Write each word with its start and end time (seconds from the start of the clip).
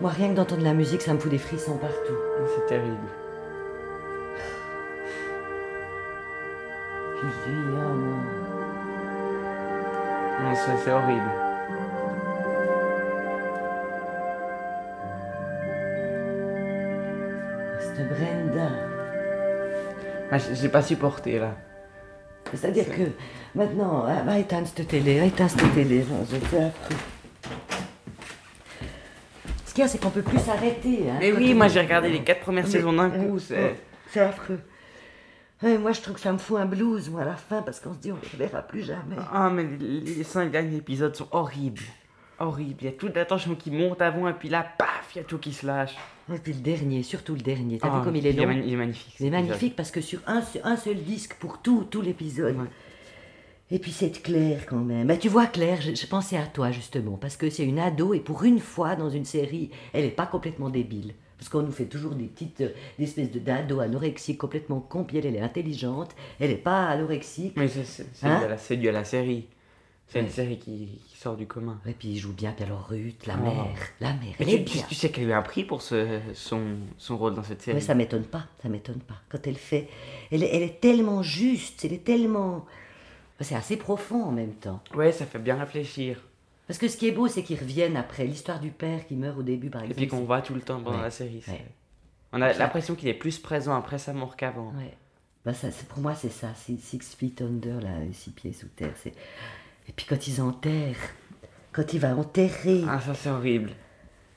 Moi, 0.00 0.10
rien 0.10 0.28
que 0.28 0.34
d'entendre 0.34 0.62
la 0.62 0.74
musique, 0.74 1.00
ça 1.00 1.14
me 1.14 1.18
fout 1.18 1.30
des 1.30 1.38
frissons 1.38 1.78
partout. 1.78 2.12
C'est 2.54 2.66
terrible. 2.66 2.96
Non, 10.42 10.54
c'est 10.54 10.84
c'est 10.84 10.92
horrible. 10.92 11.30
Cette 17.80 18.08
Brenda. 18.10 18.68
Ah, 20.30 20.36
j'ai 20.38 20.68
pas 20.68 20.82
supporté 20.82 21.38
là. 21.38 21.54
C'est-à-dire 22.52 22.88
que 22.88 23.02
maintenant, 23.54 24.04
va 24.24 24.38
éteindre 24.38 24.68
cette 24.68 24.88
télé, 24.88 25.20
va 25.20 25.26
éteindre 25.26 25.52
cette 25.52 25.74
télé. 25.74 26.04
Je 26.30 26.36
fais 26.36 26.64
affreux. 26.64 26.96
Ce 29.76 29.78
qu'il 29.78 29.82
y 29.82 29.84
a, 29.84 29.88
c'est 29.88 29.98
qu'on 30.02 30.08
peut 30.08 30.22
plus 30.22 30.38
s'arrêter. 30.38 31.00
hein, 31.10 31.16
Mais 31.20 31.32
oui, 31.32 31.52
moi 31.52 31.68
j'ai 31.68 31.80
regardé 31.80 32.08
les 32.08 32.22
quatre 32.22 32.40
premières 32.40 32.64
Mais- 32.64 32.70
saisons 32.70 32.94
d'un 32.94 33.10
euh, 33.10 33.28
coup. 33.28 33.38
C'est 33.38 33.74
C'est 34.10 34.20
affreux. 34.20 34.58
Moi, 35.62 35.92
je 35.92 36.00
trouve 36.00 36.14
que 36.14 36.20
ça 36.20 36.32
me 36.32 36.38
fout 36.38 36.58
un 36.58 36.64
blues, 36.64 37.10
moi, 37.10 37.20
à 37.22 37.24
la 37.26 37.34
fin, 37.36 37.60
parce 37.60 37.80
qu'on 37.80 37.92
se 37.92 37.98
dit, 37.98 38.10
on 38.10 38.14
ne 38.16 38.38
verra 38.38 38.62
plus 38.62 38.82
jamais. 38.82 39.16
Ah, 39.32 39.50
mais 39.50 39.64
les, 39.78 40.00
les 40.00 40.24
cinq 40.24 40.50
derniers 40.50 40.76
épisodes 40.78 41.14
sont 41.14 41.28
horribles. 41.30 41.82
Horribles. 42.38 42.76
Il 42.80 42.84
y 42.86 42.88
a 42.88 42.92
toute 42.92 43.14
la 43.16 43.26
tension 43.26 43.54
qui 43.54 43.70
monte 43.70 44.00
avant 44.00 44.28
et 44.28 44.32
puis 44.32 44.48
là, 44.48 44.66
paf, 44.78 45.10
il 45.14 45.18
y 45.18 45.20
a 45.20 45.24
tout 45.24 45.36
qui 45.38 45.52
se 45.52 45.66
lâche. 45.66 45.94
Et 46.32 46.38
puis 46.38 46.54
le 46.54 46.60
dernier, 46.60 47.02
surtout 47.02 47.34
le 47.34 47.40
dernier. 47.42 47.76
T'as 47.78 47.88
Ah, 47.92 47.98
vu 47.98 48.04
comme 48.04 48.16
il 48.16 48.26
est 48.26 48.32
long 48.32 48.50
il 48.50 48.72
est 48.72 48.76
magnifique. 48.76 49.14
C'est 49.18 49.24
cet 49.24 49.32
magnifique 49.32 49.76
parce 49.76 49.90
que 49.90 50.00
sur 50.00 50.20
un, 50.26 50.40
se- 50.40 50.58
un 50.64 50.76
seul 50.76 50.96
disque 50.96 51.34
pour 51.38 51.58
tout, 51.60 51.84
tout 51.90 52.00
l'épisode. 52.00 52.56
Ouais. 52.56 52.64
Et 53.70 53.78
puis 53.80 53.90
c'est 53.90 54.10
Claire 54.22 54.64
quand 54.66 54.76
même. 54.76 55.08
Bah, 55.08 55.16
tu 55.16 55.28
vois 55.28 55.46
Claire, 55.46 55.80
je, 55.82 55.94
je 55.94 56.06
pensais 56.06 56.36
à 56.36 56.46
toi 56.46 56.70
justement, 56.70 57.16
parce 57.16 57.36
que 57.36 57.50
c'est 57.50 57.64
une 57.64 57.78
ado 57.80 58.14
et 58.14 58.20
pour 58.20 58.44
une 58.44 58.60
fois 58.60 58.94
dans 58.94 59.10
une 59.10 59.24
série, 59.24 59.70
elle 59.92 60.04
n'est 60.04 60.10
pas 60.10 60.26
complètement 60.26 60.70
débile. 60.70 61.14
Parce 61.38 61.50
qu'on 61.50 61.62
nous 61.62 61.72
fait 61.72 61.84
toujours 61.86 62.14
des 62.14 62.24
petites 62.26 62.60
euh, 62.62 62.68
des 62.98 63.04
espèces 63.04 63.30
de 63.30 63.38
d'ado 63.40 63.80
anorexiques 63.80 64.38
complètement 64.38 64.80
con, 64.80 65.04
puis 65.04 65.18
elle, 65.18 65.26
elle 65.26 65.36
est 65.36 65.40
intelligente, 65.40 66.14
elle 66.40 66.50
n'est 66.50 66.56
pas 66.56 66.86
anorexique. 66.86 67.54
Mais 67.56 67.68
c'est- 67.68 68.06
Hein 68.22 68.38
dû, 68.38 68.44
à 68.44 68.48
la- 68.48 68.56
c'est 68.58 68.76
dû 68.76 68.88
à 68.88 68.92
la 68.92 69.04
série. 69.04 69.46
C'est 70.08 70.20
une 70.20 70.30
série 70.30 70.58
qui, 70.58 71.00
qui 71.08 71.18
sort 71.18 71.36
du 71.36 71.46
commun. 71.48 71.80
Et 71.84 71.92
puis 71.92 72.08
il 72.10 72.16
joue 72.18 72.32
bien, 72.32 72.52
puis 72.52 72.64
alors 72.64 72.86
Ruth, 72.88 73.26
la 73.26 73.34
Oh. 73.38 73.42
mère, 73.42 73.66
la 74.00 74.12
mère, 74.12 74.34
elle 74.38 74.48
est 74.48 74.58
tu, 74.64 74.64
tu- 74.70 74.78
bien. 74.78 74.86
tu 74.88 74.94
sais 74.94 75.10
qu'elle 75.10 75.24
a 75.24 75.28
eu 75.28 75.32
un 75.32 75.42
prix 75.42 75.64
pour 75.64 75.82
ce, 75.82 76.20
son, 76.32 76.62
son 76.96 77.18
rôle 77.18 77.34
dans 77.34 77.42
cette 77.42 77.60
série. 77.60 77.74
Mais 77.74 77.80
ça 77.82 77.96
m'étonne 77.96 78.22
pas, 78.22 78.44
ça 78.62 78.68
m'étonne 78.68 79.00
pas. 79.00 79.16
Quand 79.28 79.44
elle 79.48 79.56
fait, 79.58 79.88
elle, 80.30 80.44
est- 80.44 80.54
elle 80.56 80.62
est 80.62 80.80
tellement 80.80 81.24
juste, 81.24 81.84
elle 81.84 81.92
est 81.92 82.04
tellement... 82.04 82.64
C'est 83.40 83.54
assez 83.54 83.76
profond 83.76 84.22
en 84.24 84.32
même 84.32 84.54
temps. 84.54 84.80
Ouais, 84.94 85.12
ça 85.12 85.26
fait 85.26 85.38
bien 85.38 85.56
réfléchir. 85.56 86.22
Parce 86.66 86.78
que 86.78 86.88
ce 86.88 86.96
qui 86.96 87.06
est 87.06 87.12
beau, 87.12 87.28
c'est 87.28 87.42
qu'ils 87.42 87.58
reviennent 87.60 87.96
après 87.96 88.24
l'histoire 88.24 88.58
du 88.60 88.70
père 88.70 89.06
qui 89.06 89.14
meurt 89.14 89.38
au 89.38 89.42
début, 89.42 89.70
par 89.70 89.82
Et 89.82 89.84
exemple. 89.84 90.00
puis 90.00 90.08
qu'on 90.08 90.24
voit 90.24 90.40
tout 90.42 90.54
le 90.54 90.60
temps 90.62 90.80
pendant 90.80 90.96
Ouais, 90.96 91.02
la 91.02 91.10
série. 91.10 91.44
ouais. 91.48 91.64
On 92.32 92.40
a 92.42 92.52
l'impression 92.54 92.94
qu'il 92.94 93.08
est 93.08 93.14
plus 93.14 93.38
présent 93.38 93.74
après 93.76 93.98
sa 93.98 94.12
mort 94.12 94.36
qu'avant. 94.36 94.72
Ouais. 94.76 94.94
Bah, 95.44 95.54
ça, 95.54 95.70
c'est- 95.70 95.86
pour 95.86 96.00
moi, 96.00 96.14
c'est 96.14 96.30
ça. 96.32 96.48
C'est 96.56 96.76
Six 96.80 97.14
Feet 97.16 97.40
Under, 97.42 97.80
là, 97.80 97.90
six 98.12 98.30
pieds 98.30 98.52
sous 98.52 98.66
terre. 98.68 98.92
c'est- 98.96 99.14
Et 99.88 99.92
puis 99.94 100.06
quand 100.08 100.26
ils 100.26 100.40
enterrent, 100.40 100.96
quand 101.72 101.92
il 101.92 102.00
va 102.00 102.16
enterrer. 102.16 102.82
Ah, 102.88 103.00
ça 103.00 103.14
c'est 103.14 103.30
horrible. 103.30 103.70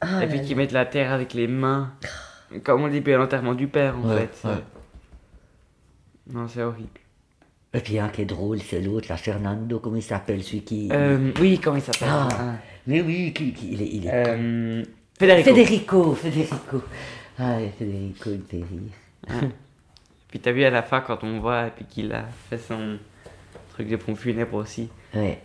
Ah 0.01 0.23
Et 0.23 0.27
puis 0.27 0.41
qu'ils 0.41 0.55
mettent 0.55 0.71
la 0.71 0.85
terre 0.85 1.11
avec 1.11 1.33
les 1.33 1.47
mains. 1.47 1.93
Comme 2.63 2.83
on 2.83 2.88
dit, 2.89 3.01
puis 3.01 3.13
à 3.13 3.17
l'enterrement 3.17 3.55
du 3.55 3.67
père 3.67 3.97
en 3.97 4.07
Ouais, 4.07 4.27
fait. 4.27 4.47
ouais. 4.49 4.63
Non, 6.27 6.47
c'est 6.47 6.61
horrible. 6.61 6.99
Et 7.74 7.80
puis 7.81 8.00
un 8.00 8.09
qui 8.09 8.24
est 8.24 8.25
drôle, 8.25 8.59
c'est 8.62 8.81
l'autre, 8.81 9.07
là, 9.09 9.18
Fernando, 9.18 9.80
comment 9.80 9.96
il 9.97 10.02
s'appelle, 10.03 10.44
celui 10.44 10.62
qui. 10.63 10.90
Euh, 10.91 11.31
oui, 11.40 11.59
comment 11.59 11.75
il 11.78 11.81
s'appelle? 11.84 12.07
Ah, 12.12 12.28
Ah. 12.31 12.56
mais 12.88 13.02
oui, 13.02 13.31
qui, 13.34 13.53
qui- 13.53 13.74
il 13.74 13.81
est. 13.81 13.88
Il 13.88 14.07
est 14.07 14.12
Euh, 14.12 14.84
Federico. 15.19 15.44
Federico, 15.53 16.16
Federico. 16.16 16.81
Ah, 17.38 17.57
Federico, 17.78 18.30
il 18.31 18.41
fait 18.41 18.66
rire. 18.66 19.50
Puis 20.30 20.40
t'as 20.40 20.52
vu 20.52 20.63
à 20.63 20.69
la 20.69 20.81
fin 20.84 21.02
quand 21.02 21.24
on 21.24 21.40
voit 21.40 21.68
et 21.68 21.72
puis 21.72 21.85
qu'il 21.85 22.12
a 22.13 22.25
fait 22.50 22.57
son 22.57 22.97
truc 23.74 23.88
de 23.88 23.96
pompe 23.97 24.18
funèbre 24.18 24.56
aussi. 24.56 24.90
Ouais. 25.13 25.40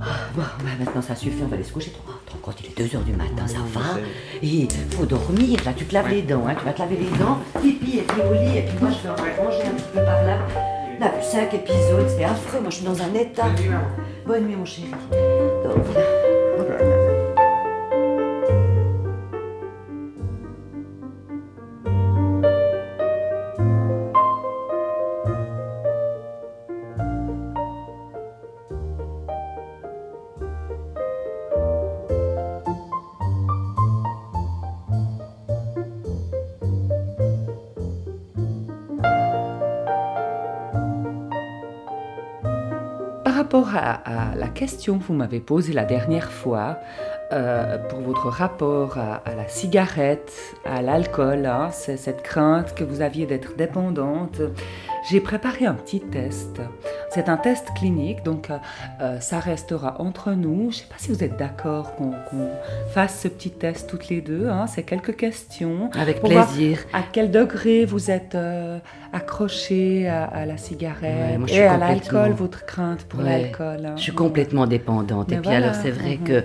Ah, 0.00 0.28
Bon, 0.34 0.42
bah, 0.42 0.70
maintenant 0.78 1.02
ça 1.02 1.14
suffit, 1.14 1.42
on 1.42 1.46
va 1.46 1.54
aller 1.56 1.64
se 1.64 1.72
coucher. 1.72 1.92
Attends, 1.94 2.13
quand 2.42 2.52
il 2.60 2.66
est 2.66 2.86
2h 2.86 3.04
du 3.04 3.12
matin, 3.12 3.46
ça 3.46 3.58
va. 3.72 3.98
Et 4.42 4.68
faut 4.90 5.06
dormir, 5.06 5.60
là, 5.64 5.72
tu 5.76 5.84
te 5.84 5.94
laves 5.94 6.08
les 6.08 6.22
dents, 6.22 6.46
hein, 6.46 6.54
tu 6.58 6.64
vas 6.64 6.72
te 6.72 6.80
laver 6.80 6.96
les 6.96 7.18
dents, 7.18 7.38
pipi 7.60 7.98
et 7.98 8.02
puis 8.02 8.20
au 8.22 8.32
lit, 8.32 8.58
et 8.58 8.62
puis 8.62 8.76
moi 8.80 8.90
je 8.90 9.08
vais 9.08 9.14
en 9.14 9.44
manger 9.44 9.62
un 9.62 9.74
petit 9.74 9.88
peu 9.92 10.04
par 10.04 10.24
là. 10.24 10.38
Là, 11.00 11.12
5 11.20 11.52
épisodes, 11.54 12.08
c'est 12.08 12.24
affreux, 12.24 12.60
moi 12.60 12.70
je 12.70 12.76
suis 12.76 12.84
dans 12.84 13.02
un 13.02 13.14
état. 13.14 13.46
Bonne 14.26 14.46
nuit, 14.46 14.56
mon 14.56 14.64
chéri. 14.64 14.90
Dors 15.64 15.76
à, 43.74 44.34
la 44.36 44.48
question 44.48 44.98
que 44.98 45.04
vous 45.04 45.14
m'avez 45.14 45.40
posée 45.40 45.72
la 45.72 45.84
dernière 45.84 46.30
fois, 46.30 46.78
euh, 47.32 47.78
pour 47.88 48.00
votre 48.00 48.28
rapport 48.28 48.98
à, 48.98 49.16
à 49.24 49.34
la 49.34 49.48
cigarette, 49.48 50.32
à 50.64 50.82
l'alcool, 50.82 51.46
hein, 51.46 51.70
c'est 51.72 51.96
cette 51.96 52.22
crainte 52.22 52.74
que 52.74 52.84
vous 52.84 53.00
aviez 53.00 53.26
d'être 53.26 53.56
dépendante, 53.56 54.40
j'ai 55.10 55.20
préparé 55.20 55.66
un 55.66 55.74
petit 55.74 56.00
test. 56.00 56.60
C'est 57.14 57.28
un 57.28 57.36
test 57.36 57.68
clinique, 57.76 58.24
donc 58.24 58.50
euh, 58.50 58.58
euh, 59.00 59.20
ça 59.20 59.38
restera 59.38 60.00
entre 60.00 60.32
nous. 60.32 60.62
Je 60.62 60.66
ne 60.66 60.72
sais 60.72 60.86
pas 60.86 60.96
si 60.98 61.12
vous 61.12 61.22
êtes 61.22 61.36
d'accord 61.36 61.94
qu'on 61.94 62.12
fasse 62.92 63.20
ce 63.20 63.28
petit 63.28 63.52
test 63.52 63.88
toutes 63.88 64.08
les 64.08 64.20
deux. 64.20 64.48
hein. 64.48 64.66
C'est 64.66 64.82
quelques 64.82 65.14
questions. 65.14 65.90
Avec 65.96 66.18
Pour 66.18 66.32
voir 66.32 66.48
plaisir. 66.48 66.80
À 66.92 67.02
quel 67.12 67.30
degré 67.30 67.84
vous 67.84 68.10
êtes 68.10 68.34
euh, 68.34 68.80
accroché 69.12 70.08
à, 70.08 70.24
à 70.24 70.44
la 70.44 70.56
cigarette 70.56 71.38
Ouais, 71.38 71.52
et 71.52 71.62
à 71.62 71.76
l'alcool, 71.76 72.32
votre 72.32 72.66
crainte 72.66 73.04
pour 73.04 73.20
Ouais, 73.20 73.42
l'alcool 73.42 73.86
hein. 73.86 73.94
Je 73.96 74.02
suis 74.02 74.12
complètement 74.12 74.66
dépendante. 74.66 75.30
Et 75.30 75.36
puis 75.36 75.44
voilà, 75.44 75.68
alors, 75.68 75.80
c'est 75.80 75.92
vrai 75.92 76.16
mhm. 76.16 76.24
que. 76.24 76.44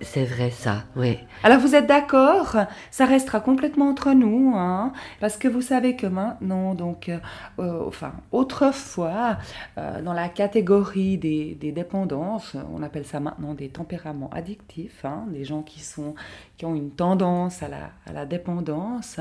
C'est 0.00 0.24
vrai 0.24 0.50
ça, 0.50 0.84
oui. 0.96 1.18
Alors 1.42 1.58
vous 1.58 1.74
êtes 1.74 1.86
d'accord? 1.86 2.56
Ça 2.90 3.04
restera 3.04 3.40
complètement 3.40 3.90
entre 3.90 4.12
nous, 4.12 4.54
hein, 4.56 4.94
parce 5.20 5.36
que 5.36 5.46
vous 5.46 5.60
savez 5.60 5.94
que 5.94 6.06
maintenant, 6.06 6.74
donc, 6.74 7.10
euh, 7.10 7.18
euh, 7.58 7.84
enfin, 7.86 8.14
autrefois, 8.32 9.36
euh, 9.76 10.00
dans 10.00 10.14
la 10.14 10.30
catégorie 10.30 11.18
des, 11.18 11.54
dépendances, 11.54 12.56
on 12.74 12.82
appelle 12.82 13.04
ça 13.04 13.20
maintenant 13.20 13.52
des 13.52 13.68
tempéraments 13.68 14.30
addictifs, 14.32 15.04
hein, 15.04 15.26
des 15.28 15.44
gens 15.44 15.62
qui 15.62 15.80
sont 15.80 16.14
qui 16.56 16.64
ont 16.64 16.74
une 16.74 16.90
tendance 16.90 17.62
à 17.62 17.68
la 18.12 18.26
dépendance. 18.26 19.20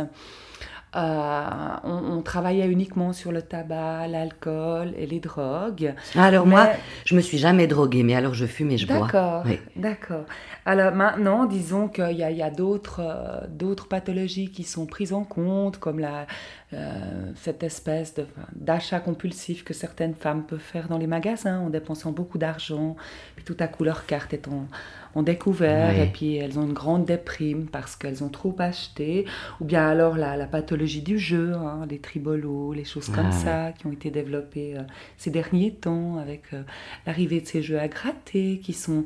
Euh, 0.95 1.49
on, 1.83 2.17
on 2.17 2.21
travaillait 2.21 2.67
uniquement 2.67 3.13
sur 3.13 3.31
le 3.31 3.41
tabac, 3.41 4.07
l'alcool 4.07 4.93
et 4.97 5.05
les 5.05 5.19
drogues. 5.19 5.93
Alors 6.15 6.45
Mais- 6.45 6.51
moi, 6.51 6.69
je 7.05 7.15
me 7.15 7.21
suis 7.21 7.37
jamais 7.37 7.67
droguée, 7.67 8.03
mais 8.03 8.15
alors 8.15 8.33
je 8.33 8.45
fume 8.45 8.71
et 8.71 8.77
je 8.77 8.87
bois. 8.87 9.01
D'accord, 9.01 9.43
Oui. 9.45 9.59
d'accord. 9.75 10.23
Alors 10.65 10.93
maintenant, 10.93 11.45
disons 11.45 11.87
qu'il 11.87 12.11
y 12.17 12.41
a, 12.41 12.49
d'autres, 12.49 13.01
euh, 13.03 13.45
d'autres 13.49 13.87
pathologies 13.87 14.49
qui 14.51 14.63
sont 14.63 14.85
prises 14.85 15.13
en 15.13 15.23
compte, 15.23 15.77
comme 15.77 15.99
la, 15.99 16.25
euh, 16.73 17.31
cette 17.35 17.63
espèce 17.63 18.13
d'achat 18.53 18.99
compulsif 18.99 19.63
que 19.63 19.73
certaines 19.73 20.15
femmes 20.15 20.43
peuvent 20.45 20.59
faire 20.59 20.89
dans 20.89 20.97
les 20.97 21.07
magasins 21.07 21.59
en 21.59 21.69
dépensant 21.69 22.11
beaucoup 22.11 22.37
d'argent, 22.37 22.97
puis 23.35 23.45
tout 23.45 23.55
à 23.59 23.67
coup 23.67 23.85
leur 23.85 24.05
carte 24.05 24.33
est 24.33 24.49
en, 24.49 24.67
en 25.15 25.23
découvert, 25.23 25.93
Oui. 25.95 26.01
et 26.01 26.07
puis 26.07 26.35
elles 26.35 26.59
ont 26.59 26.63
une 26.63 26.73
grande 26.73 27.05
déprime 27.05 27.67
parce 27.67 27.95
qu'elles 27.95 28.21
ont 28.21 28.27
trop 28.29 28.53
acheté, 28.59 29.25
ou 29.61 29.65
bien 29.65 29.87
alors 29.87 30.17
la, 30.17 30.35
la 30.35 30.45
pathologie 30.45 31.01
du 31.01 31.17
jeu, 31.17 31.53
hein, 31.53 31.85
les 31.89 31.99
tribolos, 31.99 32.73
les 32.73 32.83
choses 32.85 33.07
comme 33.07 33.29
Ah, 33.29 33.31
ça, 33.31 33.71
qui 33.71 33.87
ont 33.87 33.93
été 33.93 34.11
développées 34.11 34.75
euh, 34.77 34.81
ces 35.17 35.31
derniers 35.31 35.73
temps 35.73 36.17
avec 36.17 36.53
euh, 36.53 36.63
l'arrivée 37.05 37.39
de 37.39 37.47
ces 37.47 37.61
jeux 37.61 37.79
à 37.79 37.87
gratter 37.87 38.59
qui 38.59 38.73
sont 38.73 39.05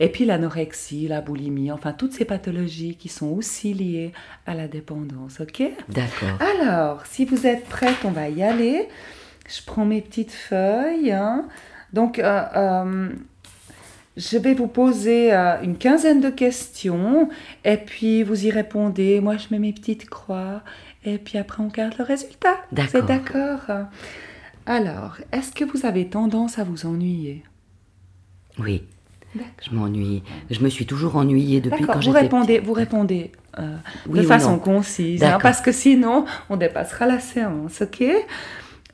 et 0.00 0.08
puis 0.08 0.24
l'anorexie, 0.24 1.06
la 1.08 1.20
boulimie, 1.20 1.70
enfin 1.70 1.92
toutes 1.92 2.12
ces 2.12 2.24
pathologies 2.24 2.96
qui 2.96 3.08
sont 3.08 3.28
aussi 3.28 3.72
liées 3.72 4.12
à 4.46 4.54
la 4.54 4.66
dépendance, 4.66 5.40
ok? 5.40 5.62
D'accord. 5.88 6.38
Alors, 6.60 7.06
si 7.06 7.24
vous 7.24 7.46
êtes 7.46 7.64
prête, 7.66 7.96
on 8.04 8.10
va 8.10 8.28
y 8.28 8.42
aller. 8.42 8.88
Je 9.48 9.60
prends 9.64 9.84
mes 9.84 10.02
petites 10.02 10.32
feuilles. 10.32 11.12
hein. 11.12 11.46
Donc, 11.92 12.18
euh, 12.18 12.42
euh, 12.56 13.08
je 14.16 14.36
vais 14.36 14.54
vous 14.54 14.66
poser 14.66 15.32
euh, 15.32 15.62
une 15.62 15.78
quinzaine 15.78 16.20
de 16.20 16.28
questions 16.28 17.28
et 17.64 17.76
puis 17.76 18.22
vous 18.24 18.46
y 18.46 18.50
répondez. 18.50 19.20
Moi, 19.20 19.36
je 19.36 19.46
mets 19.50 19.58
mes 19.60 19.72
petites 19.72 20.10
croix 20.10 20.62
et 21.04 21.18
puis 21.18 21.38
après, 21.38 21.62
on 21.62 21.68
garde 21.68 21.94
le 21.98 22.04
résultat. 22.04 22.56
D'accord. 22.72 22.90
C'est 22.90 23.06
d'accord? 23.06 23.86
Alors, 24.66 25.16
est-ce 25.32 25.52
que 25.52 25.64
vous 25.64 25.86
avez 25.86 26.08
tendance 26.08 26.58
à 26.58 26.64
vous 26.64 26.84
ennuyer? 26.84 27.42
Oui. 28.58 28.82
Je 29.62 29.74
m'ennuie. 29.74 30.22
Je 30.50 30.60
me 30.60 30.68
suis 30.68 30.86
toujours 30.86 31.16
ennuyée 31.16 31.60
depuis 31.60 31.84
quand 31.84 31.96
vous 31.96 32.00
j'étais 32.00 32.18
répondez, 32.18 32.58
vous 32.60 32.72
répondez 32.72 33.32
euh, 33.58 33.76
Oui 34.08 34.20
de 34.20 34.24
façon 34.24 34.52
non 34.52 34.58
concise, 34.58 35.22
hein, 35.22 35.38
parce 35.40 35.60
que 35.60 35.70
sinon 35.70 36.24
on 36.48 36.56
dépassera 36.56 37.06
la 37.06 37.20
séance, 37.20 37.82
ok? 37.82 38.02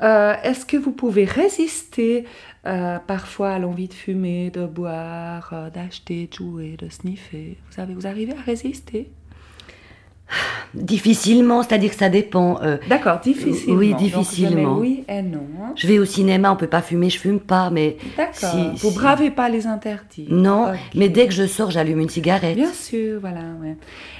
Euh, 0.02 0.34
Est-ce 0.42 0.66
que 0.66 0.76
vous 0.76 0.90
pouvez 0.90 1.24
résister 1.24 2.24
euh, 2.66 2.98
parfois 2.98 3.52
à 3.52 3.58
l'envie 3.60 3.86
de 3.86 3.94
fumer, 3.94 4.50
de 4.50 4.66
boire, 4.66 5.70
d'acheter, 5.72 6.26
de 6.26 6.34
jouer, 6.34 6.76
de 6.78 6.88
sniffer? 6.88 7.56
Vous, 7.70 7.80
avez, 7.80 7.94
vous 7.94 8.06
arrivez 8.06 8.32
à 8.32 8.42
résister? 8.42 9.10
Difficilement, 10.74 11.62
c'est-à-dire 11.62 11.90
que 11.90 11.96
ça 11.96 12.08
dépend. 12.08 12.60
euh, 12.62 12.78
D'accord, 12.88 13.20
difficilement. 13.20 13.78
Oui, 13.78 13.90
Donc, 13.90 13.98
difficilement. 14.00 14.78
oui 14.78 15.04
et 15.08 15.22
non. 15.22 15.46
je 15.76 15.86
vais 15.86 15.98
au 16.00 16.04
cinéma, 16.04 16.50
on 16.50 16.56
peut 16.56 16.66
pas 16.66 16.82
fumer, 16.82 17.10
je 17.10 17.18
fume 17.20 17.38
pas, 17.38 17.70
mais 17.70 17.96
D'accord. 18.16 18.34
Si- 18.50 18.70
vous 18.84 18.90
si- 18.90 18.94
bravez 18.96 19.30
pas 19.30 19.48
les 19.48 19.66
interdits. 19.68 20.26
non. 20.30 20.72
Mais 20.94 21.08
dès 21.08 21.26
que 21.28 21.32
je 21.32 21.46
sors, 21.46 21.70
j'allume 21.70 22.00
une 22.00 22.08
cigarette. 22.08 22.56
Bien 22.56 22.72
sûr, 22.72 23.20
voilà. 23.20 23.42
ouais. 23.62 23.76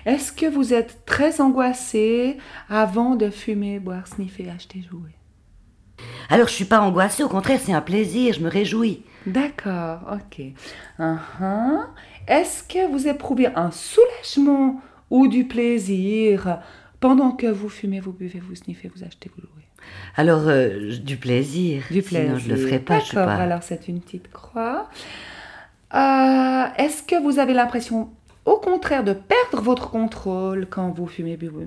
Est-ce 0.06 0.30
que 0.30 0.46
vous 0.46 0.72
êtes 0.72 1.00
très 1.06 1.40
angoissé 1.40 2.36
avant 2.68 3.16
de 3.16 3.30
fumer, 3.30 3.80
boire, 3.80 4.06
sniffer, 4.06 4.48
acheter, 4.54 4.82
jouer? 4.88 5.10
Alors 6.28 6.48
je 6.48 6.52
suis 6.52 6.64
pas 6.66 6.80
angoissée, 6.80 7.24
au 7.24 7.28
contraire, 7.28 7.58
c'est 7.62 7.72
un 7.72 7.80
plaisir, 7.80 8.34
je 8.34 8.40
me 8.40 8.48
réjouis. 8.48 9.02
D'accord, 9.26 10.00
ok. 10.12 10.44
Uh-huh. 11.00 11.80
Est-ce 12.28 12.62
que 12.62 12.90
vous 12.92 13.08
éprouvez 13.08 13.46
un 13.56 13.70
soulagement 13.70 14.80
ou 15.14 15.28
du 15.28 15.44
plaisir 15.44 16.58
pendant 17.00 17.30
que 17.32 17.46
vous 17.46 17.68
fumez, 17.68 18.00
vous 18.00 18.12
buvez, 18.12 18.40
vous 18.40 18.54
sniffez, 18.56 18.90
vous 18.94 19.04
achetez, 19.04 19.30
vous 19.36 19.42
jouez 19.42 19.64
Alors 20.16 20.48
euh, 20.48 20.96
du 20.98 21.16
plaisir. 21.16 21.82
Du 21.90 22.02
plaisir. 22.02 22.24
Sinon 22.26 22.38
je 22.38 22.48
le 22.48 22.56
ferai 22.56 22.78
pas, 22.80 22.98
D'accord, 22.98 23.26
pas. 23.26 23.34
alors 23.36 23.62
c'est 23.62 23.86
une 23.88 24.00
petite 24.00 24.30
croix. 24.32 24.88
Euh, 25.94 26.64
Est-ce 26.82 27.02
que 27.02 27.22
vous 27.22 27.38
avez 27.38 27.54
l'impression, 27.54 28.08
au 28.44 28.56
contraire, 28.56 29.04
de 29.04 29.12
perdre 29.12 29.62
votre 29.62 29.90
contrôle 29.90 30.66
quand 30.68 30.90
vous 30.90 31.06
fumez, 31.06 31.36
buvez 31.36 31.66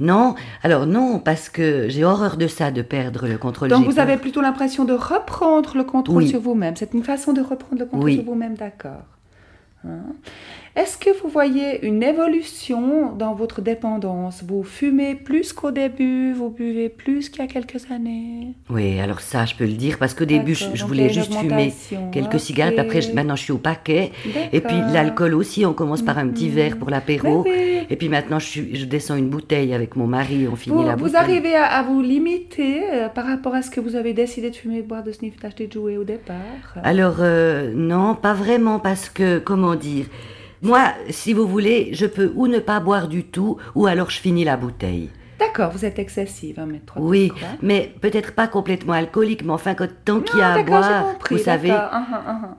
Non, 0.00 0.34
alors 0.64 0.86
non, 0.86 1.20
parce 1.20 1.48
que 1.48 1.88
j'ai 1.88 2.02
horreur 2.04 2.36
de 2.36 2.48
ça, 2.48 2.70
de 2.72 2.82
perdre 2.82 3.28
le 3.28 3.38
contrôle. 3.38 3.68
Donc 3.68 3.84
vous 3.84 3.94
peur. 3.94 4.02
avez 4.04 4.16
plutôt 4.16 4.40
l'impression 4.40 4.84
de 4.84 4.94
reprendre 4.94 5.76
le 5.76 5.84
contrôle 5.84 6.22
Oui. 6.24 6.28
sur 6.28 6.40
vous-même. 6.40 6.74
C'est 6.76 6.92
une 6.94 7.04
façon 7.04 7.32
de 7.32 7.40
reprendre 7.42 7.78
le 7.82 7.86
contrôle 7.86 8.04
Oui. 8.10 8.14
sur 8.16 8.24
vous-même, 8.24 8.54
d'accord. 8.54 9.04
Hein? 9.86 10.00
Est-ce 10.76 10.96
que 10.96 11.10
vous 11.20 11.28
voyez 11.28 11.84
une 11.84 12.00
évolution 12.00 13.12
dans 13.16 13.34
votre 13.34 13.60
dépendance? 13.60 14.44
Vous 14.46 14.62
fumez 14.62 15.16
plus 15.16 15.52
qu'au 15.52 15.72
début, 15.72 16.32
vous 16.32 16.48
buvez 16.48 16.88
plus 16.88 17.28
qu'il 17.28 17.40
y 17.42 17.44
a 17.44 17.48
quelques 17.48 17.90
années? 17.90 18.54
Oui, 18.70 19.00
alors 19.00 19.20
ça, 19.20 19.46
je 19.46 19.56
peux 19.56 19.64
le 19.66 19.72
dire, 19.72 19.98
parce 19.98 20.14
qu'au 20.14 20.24
début, 20.26 20.54
je, 20.54 20.84
voulais 20.84 21.08
juste 21.08 21.34
fumer 21.34 21.72
quelques 22.12 22.38
cigarettes, 22.38 22.78
après 22.78 23.00
je- 23.00 23.12
maintenant 23.12 23.34
je 23.34 23.42
suis 23.42 23.52
au 23.52 23.58
paquet. 23.58 24.12
Et 24.52 24.60
puis 24.60 24.76
l'alcool 24.92 25.34
aussi, 25.34 25.66
on 25.66 25.72
commence 25.72 26.02
par 26.02 26.18
un 26.18 26.28
petit 26.28 26.46
Mhm. 26.48 26.54
verre 26.54 26.76
pour 26.78 26.88
l'apéro. 26.88 27.42
Oui. 27.44 27.50
Et 27.90 27.96
puis 27.96 28.08
maintenant, 28.08 28.38
je, 28.38 28.46
suis, 28.46 28.76
je 28.76 28.84
descends 28.84 29.16
une 29.16 29.28
bouteille 29.28 29.74
avec 29.74 29.96
mon 29.96 30.06
mari, 30.06 30.46
on 30.50 30.54
finit 30.54 30.76
Vous, 30.76 30.84
la 30.86 30.94
vous 30.94 31.06
bouteille. 31.06 31.16
arrivez 31.20 31.56
à, 31.56 31.64
à 31.66 31.82
vous 31.82 32.00
limiter 32.00 32.82
euh, 32.92 33.08
par 33.08 33.26
rapport 33.26 33.54
à 33.56 33.62
ce 33.62 33.70
que 33.70 33.80
vous 33.80 33.96
avez 33.96 34.12
décidé 34.12 34.50
de 34.50 34.54
fumer, 34.56 34.82
de 34.82 34.86
boire, 34.86 35.02
de 35.02 35.10
sniffer, 35.10 35.38
d'acheter, 35.42 35.66
de 35.66 35.72
jouer 35.72 35.98
au 35.98 36.04
départ? 36.04 36.36
Alors, 36.84 37.16
euh, 37.18 37.72
non, 37.74 38.14
pas 38.14 38.34
vraiment, 38.34 38.78
parce 38.78 39.08
que, 39.10 39.40
comment 39.40 39.74
dire, 39.74 40.06
moi, 40.62 40.92
si 41.08 41.32
vous 41.32 41.46
voulez, 41.46 41.90
je 41.92 42.06
peux 42.06 42.32
ou 42.34 42.46
ne 42.46 42.58
pas 42.58 42.80
boire 42.80 43.08
du 43.08 43.24
tout, 43.24 43.56
ou 43.74 43.86
alors 43.86 44.10
je 44.10 44.20
finis 44.20 44.44
la 44.44 44.56
bouteille. 44.56 45.10
D'accord, 45.38 45.70
vous 45.70 45.86
êtes 45.86 45.98
excessive, 45.98 46.60
hein, 46.60 46.66
mais 46.70 46.80
trois 46.84 47.00
Oui, 47.00 47.32
mais 47.62 47.94
peut-être 48.02 48.34
pas 48.34 48.46
complètement 48.46 48.92
alcoolique, 48.92 49.42
mais 49.42 49.52
enfin, 49.52 49.74
quand, 49.74 49.88
tant 50.04 50.20
qu'il 50.20 50.38
y 50.38 50.42
a 50.42 50.52
à 50.52 50.62
boire, 50.62 51.12
compris, 51.14 51.36
vous 51.36 51.42
savez. 51.42 51.70
ah, 51.70 51.88
ah, 51.92 52.06
ah, 52.12 52.22
ah. 52.44 52.56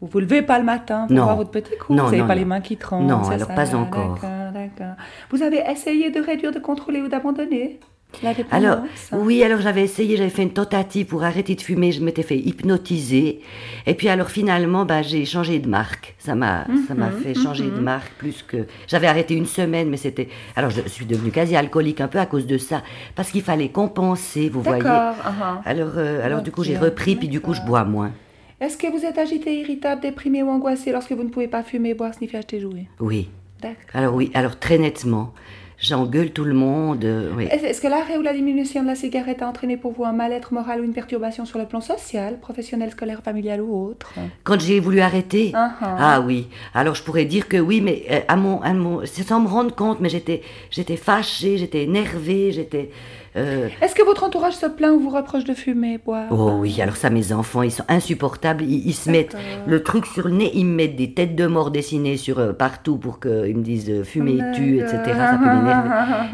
Vous 0.00 0.06
vous 0.06 0.20
levez 0.20 0.40
pas 0.40 0.58
le 0.58 0.64
matin 0.64 1.06
pour 1.08 1.16
Non. 1.16 1.24
boire 1.24 1.36
votre 1.36 1.50
petit 1.50 1.76
coup, 1.76 1.92
Non, 1.92 2.04
vous 2.04 2.10
n'avez 2.12 2.22
pas 2.22 2.28
non. 2.28 2.40
les 2.40 2.44
mains 2.46 2.60
qui 2.62 2.76
tremblent. 2.78 3.06
Non, 3.08 3.28
alors 3.28 3.48
ça, 3.48 3.54
pas 3.54 3.74
encore. 3.74 4.14
D'accord, 4.14 4.52
d'accord. 4.54 4.94
Vous 5.30 5.42
avez 5.42 5.58
essayé 5.68 6.10
de 6.10 6.20
réduire, 6.20 6.52
de 6.52 6.58
contrôler 6.60 7.02
ou 7.02 7.08
d'abandonner? 7.08 7.80
La 8.22 8.32
Alors, 8.50 8.78
oui, 9.12 9.42
alors 9.42 9.60
j'avais 9.60 9.82
essayé, 9.82 10.16
j'avais 10.16 10.30
fait 10.30 10.42
une 10.42 10.52
tentative 10.52 11.06
pour 11.06 11.22
arrêter 11.24 11.54
de 11.54 11.60
fumer, 11.60 11.92
je 11.92 12.02
m'étais 12.02 12.22
fait 12.22 12.36
hypnotiser. 12.38 13.40
Et 13.86 13.94
puis 13.94 14.08
alors 14.08 14.28
finalement, 14.30 14.84
bah, 14.84 15.02
j'ai 15.02 15.24
changé 15.24 15.58
de 15.58 15.68
marque. 15.68 16.14
Ça 16.18 16.34
m'a, 16.34 16.66
ça 16.86 16.94
m'a 16.94 17.08
Mhm, 17.10 17.20
fait 17.20 17.34
changer 17.34 17.64
de 17.70 17.80
marque 17.80 18.12
plus 18.18 18.42
que... 18.46 18.66
J'avais 18.86 19.06
arrêté 19.06 19.34
une 19.34 19.46
semaine, 19.46 19.88
mais 19.88 19.96
c'était... 19.96 20.28
Alors 20.56 20.70
je 20.70 20.82
suis 20.88 21.06
devenue 21.06 21.30
quasi 21.30 21.56
alcoolique 21.56 22.00
un 22.00 22.08
peu 22.08 22.18
à 22.18 22.26
cause 22.26 22.46
de 22.46 22.58
ça. 22.58 22.82
Parce 23.14 23.30
qu'il 23.30 23.42
fallait 23.42 23.68
compenser, 23.70 24.48
vous 24.48 24.60
voyez. 24.62 24.82
Ah. 24.86 25.60
Alors, 25.64 25.92
euh, 25.96 26.24
alors 26.24 26.42
du 26.42 26.50
coup, 26.52 26.64
j'ai 26.64 26.76
repris, 26.76 27.16
puis 27.16 27.28
du 27.28 27.40
coup, 27.40 27.54
je 27.54 27.62
bois 27.62 27.84
moins. 27.84 28.12
Est-ce 28.60 28.76
que 28.76 28.86
vous 28.88 29.06
êtes 29.06 29.16
agité, 29.16 29.60
irritable, 29.60 30.02
déprimé 30.02 30.42
ou 30.42 30.50
angoissé 30.50 30.92
lorsque 30.92 31.12
vous 31.12 31.24
ne 31.24 31.30
pouvez 31.30 31.48
pas 31.48 31.62
fumer, 31.62 31.94
boire, 31.94 32.12
sniffer, 32.12 32.36
acheter, 32.38 32.60
jouer? 32.60 32.88
Oui. 33.00 33.30
D'accord. 33.62 33.78
Alors 33.94 34.14
oui, 34.14 34.30
alors 34.34 34.58
très 34.58 34.78
nettement. 34.78 35.32
J'engueule 35.80 36.30
tout 36.30 36.44
le 36.44 36.52
monde. 36.52 37.04
euh, 37.04 37.32
oui. 37.34 37.46
Est-ce 37.50 37.80
que 37.80 37.86
l'arrêt 37.88 38.18
ou 38.18 38.22
la 38.22 38.34
diminution 38.34 38.82
de 38.82 38.86
la 38.86 38.94
cigarette 38.94 39.40
a 39.40 39.48
entraîné 39.48 39.78
pour 39.78 39.92
vous 39.92 40.04
un 40.04 40.12
mal-être 40.12 40.52
moral 40.52 40.80
ou 40.80 40.84
une 40.84 40.92
perturbation 40.92 41.46
sur 41.46 41.58
le 41.58 41.64
plan 41.64 41.80
social, 41.80 42.38
professionnel, 42.38 42.90
scolaire, 42.90 43.22
familial 43.22 43.62
ou 43.62 43.88
autre? 43.88 44.12
Quand 44.44 44.60
j'ai 44.60 44.78
voulu 44.78 45.00
arrêter, 45.00 45.52
Ah, 45.54 45.72
ah. 45.80 45.96
ah 45.98 46.20
oui, 46.20 46.48
alors 46.74 46.94
je 46.94 47.02
pourrais 47.02 47.24
dire 47.24 47.48
que 47.48 47.56
oui, 47.56 47.80
mais 47.80 48.04
euh, 48.10 48.20
à 48.28 48.36
mon, 48.36 48.60
à 48.60 48.74
mon, 48.74 49.06
sans 49.06 49.40
me 49.40 49.48
rendre 49.48 49.74
compte, 49.74 50.00
mais 50.00 50.10
j'étais, 50.10 50.42
j'étais 50.70 50.96
fâchée, 50.96 51.56
j'étais 51.56 51.84
énervée, 51.84 52.52
j'étais. 52.52 52.90
Euh, 53.36 53.68
Est-ce 53.80 53.94
que 53.94 54.04
votre 54.04 54.24
entourage 54.24 54.54
se 54.54 54.66
plaint 54.66 54.92
ou 54.92 55.00
vous 55.00 55.10
reproche 55.10 55.44
de 55.44 55.54
fumer, 55.54 55.98
boire? 55.98 56.26
Oh 56.30 56.56
oui, 56.58 56.80
alors 56.80 56.96
ça, 56.96 57.10
mes 57.10 57.32
enfants, 57.32 57.62
ils 57.62 57.70
sont 57.70 57.84
insupportables. 57.88 58.64
Ils, 58.64 58.88
ils 58.88 58.94
se 58.94 59.10
mettent 59.10 59.36
le 59.66 59.82
truc 59.82 60.06
sur 60.06 60.28
le 60.28 60.34
nez, 60.34 60.50
ils 60.54 60.66
me 60.66 60.74
mettent 60.74 60.96
des 60.96 61.14
têtes 61.14 61.36
de 61.36 61.46
mort 61.46 61.70
dessinées 61.70 62.16
sur 62.16 62.38
euh, 62.38 62.52
partout 62.52 62.96
pour 62.96 63.20
qu'ils 63.20 63.56
me 63.56 63.62
disent 63.62 63.90
euh, 63.90 64.04
fumer, 64.04 64.38
tu, 64.54 64.78
etc. 64.78 65.00
Ça 65.06 65.38
peut 65.38 65.44
m'énerver. 65.44 65.88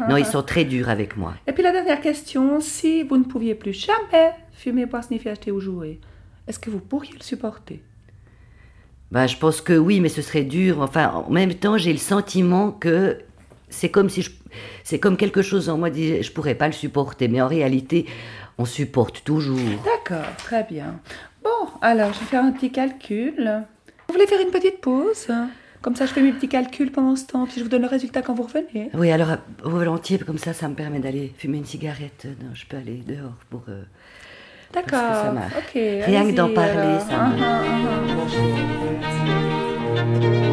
Non, 0.09 0.17
ils 0.17 0.25
sont 0.25 0.43
très 0.43 0.65
durs 0.65 0.89
avec 0.89 1.17
moi. 1.17 1.33
Et 1.45 1.51
puis 1.51 1.63
la 1.63 1.71
dernière 1.71 2.01
question, 2.01 2.59
si 2.59 3.03
vous 3.03 3.17
ne 3.17 3.23
pouviez 3.25 3.55
plus 3.55 3.73
jamais 3.73 4.31
fumer, 4.51 4.85
boire, 4.85 5.03
sniffer, 5.03 5.29
acheter 5.29 5.51
ou 5.51 5.59
jouer, 5.59 5.99
est-ce 6.47 6.59
que 6.59 6.69
vous 6.69 6.79
pourriez 6.79 7.13
le 7.13 7.23
supporter? 7.23 7.81
Bah, 9.11 9.27
je 9.27 9.37
pense 9.37 9.61
que 9.61 9.73
oui, 9.73 9.99
mais 9.99 10.09
ce 10.09 10.21
serait 10.21 10.43
dur. 10.43 10.81
Enfin, 10.81 11.23
en 11.27 11.31
même 11.31 11.53
temps, 11.53 11.77
j'ai 11.77 11.93
le 11.93 11.99
sentiment 11.99 12.71
que 12.71 13.19
c'est 13.69 13.89
comme 13.89 14.09
si 14.09 14.21
je, 14.21 14.31
c'est 14.83 14.99
comme 14.99 15.17
quelque 15.17 15.41
chose 15.41 15.69
en 15.69 15.77
moi 15.77 15.89
dit, 15.89 16.21
je 16.23 16.31
pourrais 16.31 16.55
pas 16.55 16.67
le 16.67 16.73
supporter, 16.73 17.27
mais 17.27 17.41
en 17.41 17.47
réalité, 17.47 18.05
on 18.57 18.65
supporte 18.65 19.23
toujours. 19.23 19.59
D'accord, 19.85 20.25
très 20.37 20.63
bien. 20.63 20.99
Bon, 21.43 21.67
alors 21.81 22.13
je 22.13 22.19
vais 22.19 22.25
faire 22.25 22.43
un 22.43 22.51
petit 22.51 22.71
calcul. 22.71 23.63
Vous 24.07 24.13
voulez 24.13 24.27
faire 24.27 24.41
une 24.41 24.51
petite 24.51 24.81
pause? 24.81 25.27
Comme 25.81 25.95
ça, 25.95 26.05
je 26.07 26.13
fais 26.13 26.21
mes 26.21 26.31
petits 26.31 26.47
calculs 26.49 26.91
pendant 26.91 27.15
ce 27.15 27.25
temps, 27.27 27.45
puis 27.45 27.55
je 27.59 27.63
vous 27.63 27.69
donne 27.69 27.83
le 27.83 27.87
résultat 27.87 28.21
quand 28.23 28.33
vous 28.33 28.43
revenez. 28.43 28.89
Oui, 28.95 29.11
alors 29.11 29.29
euh, 29.31 29.35
volontiers, 29.63 30.17
comme 30.17 30.39
ça, 30.39 30.51
ça 30.53 30.67
me 30.67 30.73
permet 30.73 30.99
d'aller 30.99 31.33
fumer 31.37 31.59
une 31.59 31.65
cigarette. 31.65 32.25
Non, 32.41 32.49
je 32.55 32.65
peux 32.65 32.77
aller 32.77 33.03
dehors 33.07 33.35
pour. 33.49 33.63
euh, 33.69 33.83
D'accord. 34.73 35.33
Ok. 35.57 35.73
Rien 35.75 36.25
que 36.29 36.35
d'en 36.35 36.49
parler, 36.53 36.71
alors. 36.71 37.01
ça 37.01 37.27
me- 37.27 37.41
Ah, 37.41 37.61
ah, 40.43 40.46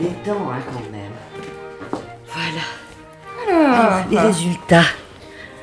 ça 0.00 0.08
détend 0.08 0.50
hein, 0.50 0.58
quand 0.72 0.92
même. 0.92 2.02
Voilà. 2.26 3.98
Alors, 3.98 4.08
Les 4.10 4.18
résultats. 4.18 4.82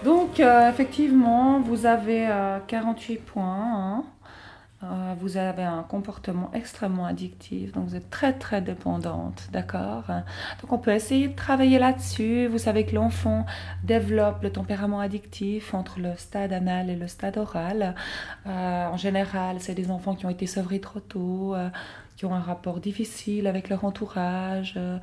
Donc, 0.03 0.39
euh, 0.39 0.70
effectivement, 0.70 1.60
vous 1.62 1.86
avez 1.86 2.27
euh, 2.29 2.60
48 2.67 3.17
points. 3.17 3.46
hein. 3.46 4.03
Euh, 4.84 5.15
vous 5.20 5.38
avez 5.38 5.63
un 5.63 5.82
comportement 5.82 6.51
extrêmement 6.53 7.08
addictif, 7.08 7.72
donc 7.72 7.88
vous 7.88 7.96
êtes 7.96 8.12
très 8.12 8.34
très 8.34 8.62
dépendante, 8.62 9.48
d'accord 9.51 10.03
Donc 10.62 10.72
on 10.72 10.77
peut 10.77 10.91
essayer 10.91 11.29
de 11.29 11.36
travailler 11.36 11.79
là-dessus. 11.79 12.46
Vous 12.46 12.60
savez 12.60 12.86
que 12.86 12.94
l'enfant 12.94 13.48
développe 13.84 14.44
le 14.44 14.51
tempérament 14.51 15.00
addictif 15.00 15.74
entre 15.74 16.00
le 16.00 16.15
stade 16.15 16.53
anal 16.53 16.91
et 16.91 16.96
le 16.96 17.08
stade 17.08 17.38
oral. 17.39 17.96
Euh, 18.46 18.86
en 18.86 18.98
général, 18.98 19.56
c'est 19.62 19.74
des 19.74 19.89
enfants 19.89 20.13
qui 20.13 20.27
ont 20.27 20.29
été 20.29 20.46
sevrés 20.46 20.79
trop 20.79 21.00
tôt, 21.00 21.56
euh, 21.56 21.70
qui 22.17 22.25
ont 22.25 22.33
un 22.33 22.41
rapport 22.41 22.79
difficile 22.79 23.45
avec 23.47 23.69
leur 23.69 23.86
entourage. 23.86 24.74
euh, 24.75 24.97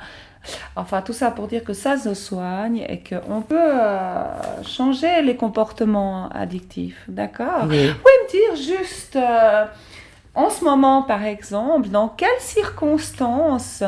Enfin, 0.77 1.01
tout 1.01 1.15
ça 1.15 1.31
pour 1.31 1.47
dire 1.47 1.65
que 1.65 1.73
ça 1.73 1.97
se 1.97 2.13
soigne 2.13 2.85
et 2.89 3.03
qu'on 3.03 3.41
peut 3.41 3.57
euh, 3.59 4.63
changer 4.63 5.23
les 5.23 5.37
comportements 5.37 6.29
addictifs, 6.29 7.03
d'accord? 7.09 7.63
Oui. 7.69 7.87
Vous 7.89 7.95
pouvez 7.95 8.19
me 8.25 8.31
dire 8.31 8.77
juste, 8.77 9.17
euh, 9.17 9.65
en 10.35 10.51
ce 10.51 10.65
moment 10.65 11.03
par 11.03 11.23
exemple, 11.25 11.89
dans 11.89 12.09
quelles 12.09 12.29
circonstances 12.41 13.85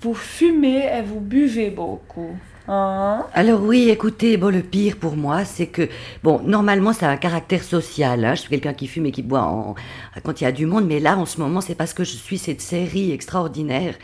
vous 0.00 0.14
fumez 0.14 0.86
et 0.98 1.02
vous 1.02 1.20
buvez 1.20 1.70
beaucoup? 1.70 2.36
Hein 2.68 3.26
Alors 3.34 3.60
oui, 3.62 3.90
écoutez, 3.90 4.36
bon, 4.36 4.52
le 4.54 4.62
pire 4.62 4.96
pour 4.96 5.16
moi, 5.16 5.44
c'est 5.44 5.66
que, 5.66 5.88
bon, 6.22 6.40
normalement, 6.44 6.92
ça 6.92 7.08
a 7.08 7.12
un 7.12 7.16
caractère 7.16 7.64
social. 7.64 8.24
hein. 8.24 8.34
Je 8.36 8.40
suis 8.42 8.50
quelqu'un 8.50 8.72
qui 8.72 8.86
fume 8.86 9.06
et 9.06 9.10
qui 9.12 9.22
boit 9.22 9.42
en- 9.42 9.74
quand 10.22 10.40
il 10.40 10.44
y 10.44 10.46
a 10.46 10.52
du 10.52 10.66
monde, 10.66 10.86
mais 10.86 11.00
là, 11.00 11.16
en 11.18 11.26
ce 11.26 11.40
moment, 11.40 11.60
c'est 11.60 11.74
parce 11.74 11.92
que 11.92 12.04
je 12.04 12.12
suis 12.16 12.38
cette 12.38 12.60
série 12.60 13.10
extraordinaire. 13.10 13.96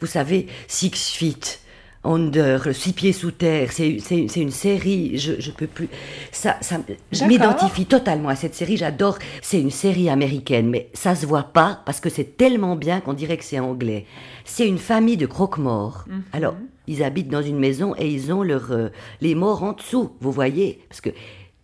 Vous 0.00 0.06
savez, 0.06 0.46
Six 0.68 0.90
Feet 1.16 1.60
Under, 2.04 2.74
Six 2.74 2.92
pieds 2.92 3.12
sous 3.12 3.32
terre, 3.32 3.72
c'est 3.72 3.98
une 4.36 4.50
série, 4.50 5.18
je, 5.18 5.40
je 5.40 5.50
peux 5.50 5.66
plus. 5.66 5.88
Ça, 6.32 6.56
ça, 6.60 6.78
je 7.12 7.24
m'identifie 7.24 7.86
totalement 7.86 8.28
à 8.28 8.36
cette 8.36 8.54
série, 8.54 8.76
j'adore. 8.76 9.18
C'est 9.42 9.60
une 9.60 9.70
série 9.70 10.08
américaine, 10.08 10.70
mais 10.70 10.90
ça 10.94 11.14
se 11.14 11.26
voit 11.26 11.42
pas 11.42 11.82
parce 11.84 12.00
que 12.00 12.08
c'est 12.08 12.36
tellement 12.36 12.76
bien 12.76 13.00
qu'on 13.00 13.14
dirait 13.14 13.36
que 13.36 13.44
c'est 13.44 13.58
anglais. 13.58 14.06
C'est 14.44 14.66
une 14.66 14.78
famille 14.78 15.16
de 15.16 15.26
croque-morts. 15.26 16.04
Alors, 16.32 16.54
ils 16.86 17.02
habitent 17.02 17.28
dans 17.28 17.42
une 17.42 17.58
maison 17.58 17.94
et 17.98 18.08
ils 18.08 18.32
ont 18.32 18.42
leur, 18.42 18.72
euh, 18.72 18.88
les 19.20 19.34
morts 19.34 19.62
en 19.62 19.72
dessous, 19.72 20.12
vous 20.20 20.32
voyez 20.32 20.80
Parce 20.88 21.00
que 21.00 21.10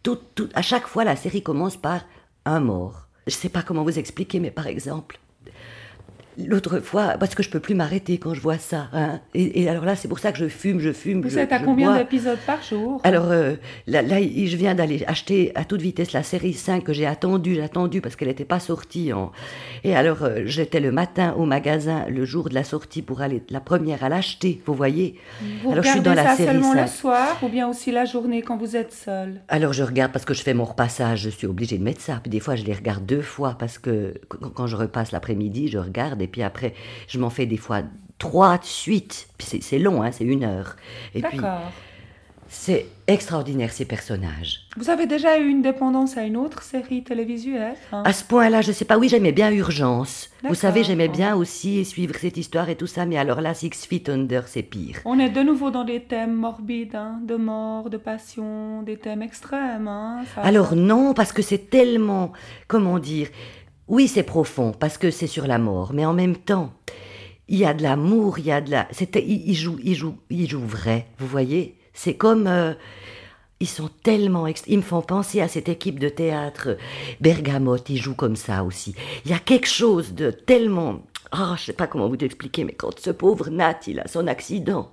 tout, 0.03 0.19
tout, 0.35 0.49
à 0.55 0.63
chaque 0.63 0.87
fois, 0.87 1.05
la 1.05 1.17
série 1.17 1.43
commence 1.43 1.77
par 1.77 2.03
un 2.45 2.61
mort. 2.61 3.09
Je 3.27 3.33
sais 3.35 3.49
pas 3.49 3.63
comment 3.63 3.85
vous 3.85 3.99
expliquer, 3.99 4.39
mais 4.39 4.51
par 4.51 4.67
exemple, 4.67 5.19
l'autre 6.39 6.81
fois, 6.81 7.15
parce 7.19 7.35
que 7.35 7.43
je 7.43 7.51
peux 7.51 7.61
plus 7.61 7.75
m'arrêter 7.75 8.19
quand 8.19 8.35
je 8.35 8.41
vois 8.41 8.59
ça. 8.59 8.89
hein. 8.93 9.21
Et, 9.35 9.63
et 9.63 9.69
alors 9.69 9.85
là, 9.85 9.97
c'est 9.97 10.09
pour 10.09 10.19
ça 10.19 10.33
que 10.33 10.39
je 10.39 10.49
fume, 10.49 10.81
je 10.81 10.93
fume. 10.93 11.23
Vous 11.23 11.31
je- 11.31 11.39
êtes 11.39 11.53
à 11.53 11.59
je 11.59 11.65
combien 11.65 11.97
d'épisodes 11.97 12.39
par 12.47 12.63
jour? 12.63 13.01
Alors 13.05 13.31
euh, 13.31 13.55
là, 13.87 14.03
je 14.03 14.57
viens 14.57 14.75
d'aller 14.75 15.05
acheter 15.07 15.53
à 15.55 15.65
toute 15.65 15.81
vitesse 15.83 16.13
la 16.13 16.23
série 16.23 16.53
5 16.55 16.85
que 16.85 16.93
j'ai 16.93 17.07
attendue, 17.07 17.55
j'ai 17.55 17.63
attendu 17.63 18.01
parce 18.01 18.17
qu'elle 18.17 18.29
n'était 18.29 18.45
pas 18.45 18.61
sortie. 18.61 19.13
En... 19.13 19.33
Et 19.85 19.95
alors 19.95 20.23
euh, 20.23 20.43
j'étais 20.47 20.81
le 20.81 20.93
matin 20.93 21.35
au 21.37 21.45
magasin 21.47 22.07
le 22.09 22.25
jour 22.25 22.49
de 22.49 22.55
la 22.55 22.65
sortie 22.65 23.03
pour 23.03 23.21
aller 23.23 23.43
la 23.51 23.61
première 23.61 24.03
à 24.05 24.09
l'acheter, 24.09 24.61
vous 24.67 24.75
voyez. 24.75 25.19
Vous 25.63 25.71
alors 25.73 25.85
je 25.85 25.89
suis 25.91 25.99
regardez 26.01 26.21
dans 26.21 26.25
la 26.25 26.31
ça 26.31 26.37
série 26.37 26.53
seulement 26.53 26.73
5. 26.73 26.81
le 26.83 26.87
soir 26.89 27.39
ou 27.43 27.49
bien 27.49 27.69
aussi 27.69 27.93
la 27.93 28.05
journée 28.05 28.43
quand 28.43 28.57
vous 28.57 28.77
êtes 28.77 28.93
seul? 28.93 29.41
Alors 29.49 29.73
je 29.73 29.83
regarde 29.83 30.13
parce 30.13 30.25
que 30.25 30.35
je 30.35 30.43
fais 30.43 30.55
mon 30.55 30.65
repassage, 30.65 31.21
je 31.23 31.31
suis 31.31 31.47
obligée 31.47 31.79
de 31.79 31.83
mettre 31.85 32.01
ça. 32.01 32.19
Puis 32.23 32.31
des 32.31 32.41
fois 32.41 32.57
je 32.57 32.65
les 32.65 32.73
regarde 32.75 33.05
deux 33.07 33.23
fois 33.23 33.57
parce 33.59 33.79
que 33.79 34.15
quand 34.55 34.67
je 34.67 34.77
repasse 34.77 35.13
l'après-midi, 35.13 35.69
je 35.69 35.79
regarde 35.79 36.21
et 36.25 36.29
puis 36.29 36.43
après 36.43 36.75
je 37.09 37.19
m'en 37.21 37.31
fais 37.31 37.47
des 37.47 37.57
fois 37.59 37.83
trois 38.19 38.59
de 38.59 38.65
suite. 38.65 39.29
C'est- 39.39 39.79
long, 39.79 40.03
hein, 40.03 40.11
c'est 40.13 40.25
une 40.25 40.45
heure. 40.45 40.77
Et 41.15 41.21
puis 41.23 41.37
D'accord. 41.39 41.61
c'est 42.49 42.87
extraordinaire 43.07 43.73
ces 43.73 43.85
personnages. 43.85 44.61
Vous 44.77 44.89
avez 44.89 45.07
déjà 45.07 45.39
eu 45.39 45.49
une 45.49 45.61
dépendance 45.61 46.17
à 46.17 46.23
une 46.23 46.37
autre 46.37 46.63
série 46.63 47.03
télévisuelle 47.03 47.75
hein? 47.93 48.03
À 48.07 48.13
ce 48.13 48.23
point-là, 48.25 48.61
je 48.63 48.71
sais 48.73 48.85
pas. 48.85 48.97
Oui, 48.97 49.09
j'aimais 49.09 49.33
bien 49.33 49.51
Urgence. 49.53 50.31
Vous 50.45 50.55
savez, 50.55 50.85
j'aimais 50.85 51.09
bien 51.09 51.35
aussi 51.37 51.85
suivre 51.85 52.15
cette 52.19 52.37
histoire 52.37 52.69
et 52.69 52.77
tout 52.77 52.87
ça. 52.87 53.05
Mais 53.07 53.19
alors 53.19 53.41
là, 53.41 53.53
Six 53.55 53.71
Feet 53.89 54.09
Under, 54.09 54.47
c'est 54.47 54.63
pire. 54.63 54.99
On 55.05 55.19
est 55.19 55.31
de 55.31 55.43
nouveau 55.43 55.71
dans 55.71 55.85
des 55.85 56.03
thèmes 56.03 56.35
morbides, 56.35 56.95
hein, 56.95 57.19
de 57.27 57.35
mort, 57.37 57.91
de 57.91 57.97
passion, 57.99 58.83
des 58.83 58.97
thèmes 58.97 59.23
extrêmes. 59.23 59.89
hein, 59.89 60.23
ça- 60.35 60.43
Alors 60.43 60.77
non, 60.77 61.13
parce 61.13 61.33
que 61.33 61.43
c'est 61.43 61.69
tellement, 61.71 62.33
comment 62.69 62.99
dire, 62.99 63.29
oui, 63.89 64.09
c'est 64.09 64.23
profond 64.23 64.73
parce 64.73 64.99
que 64.99 65.11
c'est 65.11 65.27
sur 65.27 65.47
la 65.47 65.59
mort, 65.59 65.93
mais 65.93 66.05
en 66.05 66.15
même 66.15 66.37
temps, 66.37 66.73
il 67.49 67.59
y 67.59 67.65
a 67.65 67.75
de 67.75 67.83
l'amour, 67.83 68.39
il 68.39 68.47
y 68.47 68.53
a 68.53 68.61
de 68.61 68.71
la, 68.71 68.89
c'était, 68.91 69.25
il, 69.25 69.49
il 69.49 69.55
joue, 69.55 69.79
il 69.83 69.95
joue, 69.95 70.17
il 70.31 70.49
joue 70.49 70.65
vrai. 70.65 71.07
Vous 71.19 71.27
voyez, 71.27 71.77
c'est 71.93 72.15
comme. 72.15 72.47
euh, 72.47 72.75
ils 73.61 73.69
sont 73.69 73.89
tellement... 74.03 74.47
Ils 74.67 74.79
me 74.79 74.83
font 74.83 75.01
penser 75.01 75.41
à 75.41 75.49
cette 75.49 75.69
équipe 75.69 75.99
de 75.99 76.09
théâtre 76.09 76.77
Bergamote, 77.21 77.89
ils 77.89 77.97
jouent 77.97 78.17
comme 78.17 78.37
ça 78.37 78.65
aussi. 78.65 78.95
Il 79.25 79.31
y 79.31 79.35
a 79.35 79.39
quelque 79.39 79.69
chose 79.69 80.13
de 80.13 80.31
tellement... 80.31 81.03
Ah, 81.31 81.55
je 81.57 81.67
sais 81.67 81.73
pas 81.73 81.87
comment 81.87 82.09
vous 82.09 82.17
expliquer, 82.17 82.65
mais 82.65 82.75
quand 82.75 82.99
ce 82.99 83.11
pauvre 83.11 83.49
Nat, 83.51 83.79
il 83.87 84.01
a 84.01 84.09
son 84.09 84.27
accident... 84.27 84.91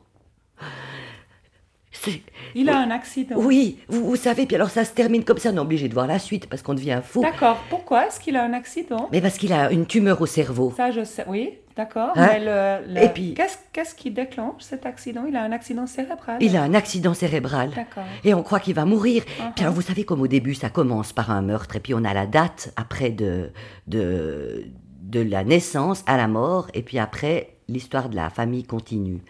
Il 2.55 2.69
a 2.69 2.77
un 2.77 2.91
accident. 2.91 3.35
Oui, 3.37 3.77
vous, 3.87 4.05
vous 4.05 4.15
savez, 4.15 4.45
puis 4.45 4.55
alors 4.55 4.69
ça 4.69 4.83
se 4.85 4.91
termine 4.91 5.23
comme 5.23 5.37
ça, 5.37 5.49
on 5.51 5.55
est 5.55 5.59
obligé 5.59 5.87
de 5.87 5.93
voir 5.93 6.07
la 6.07 6.19
suite 6.19 6.47
parce 6.47 6.61
qu'on 6.61 6.73
devient 6.73 7.01
fou. 7.03 7.21
D'accord. 7.21 7.57
Pourquoi 7.69 8.07
est-ce 8.07 8.19
qu'il 8.19 8.35
a 8.37 8.43
un 8.43 8.53
accident? 8.53 9.09
Mais 9.11 9.21
parce 9.21 9.37
qu'il 9.37 9.53
a 9.53 9.71
une 9.71 9.85
tumeur 9.85 10.19
au 10.21 10.25
cerveau. 10.25 10.73
Ça, 10.75 10.91
je 10.91 11.03
sais. 11.03 11.25
Oui, 11.27 11.51
d'accord. 11.77 12.11
Hein? 12.15 12.27
Mais 12.31 12.39
le, 12.39 12.93
le- 12.93 13.03
Et 13.03 13.09
puis- 13.09 13.33
qu'est-ce, 13.33 13.57
qu'est-ce 13.73 13.95
qui 13.95 14.11
déclenche 14.11 14.61
cet 14.61 14.85
accident? 14.85 15.23
Il 15.27 15.35
a 15.35 15.43
un 15.43 15.51
accident 15.51 15.87
cérébral. 15.87 16.37
Il 16.41 16.55
a 16.57 16.63
un 16.63 16.73
accident 16.73 17.13
cérebral. 17.13 17.69
D'accord. 17.75 18.03
Et 18.23 18.33
on 18.33 18.43
croit 18.43 18.59
qu'il 18.59 18.73
va 18.75 18.85
mourir. 18.85 19.23
Uh-huh. 19.23 19.53
Puis 19.55 19.63
alors, 19.63 19.73
vous 19.73 19.81
savez 19.81 20.03
comme 20.03 20.21
au 20.21 20.27
début, 20.27 20.53
ça 20.55 20.69
commence 20.69 21.13
par 21.13 21.31
un 21.31 21.41
meurtre, 21.41 21.75
et 21.75 21.79
puis 21.79 21.93
on 21.93 22.03
a 22.03 22.13
la 22.13 22.25
date 22.25 22.73
après 22.77 23.11
de, 23.11 23.51
de, 23.87 24.65
de 25.03 25.21
la 25.21 25.43
naissance 25.43 26.03
à 26.07 26.17
la 26.17 26.27
mort, 26.27 26.67
et 26.73 26.81
puis 26.81 26.99
après, 26.99 27.55
l'histoire 27.67 28.09
de 28.09 28.15
la 28.15 28.29
famille 28.29 28.63
continue. 28.63 29.21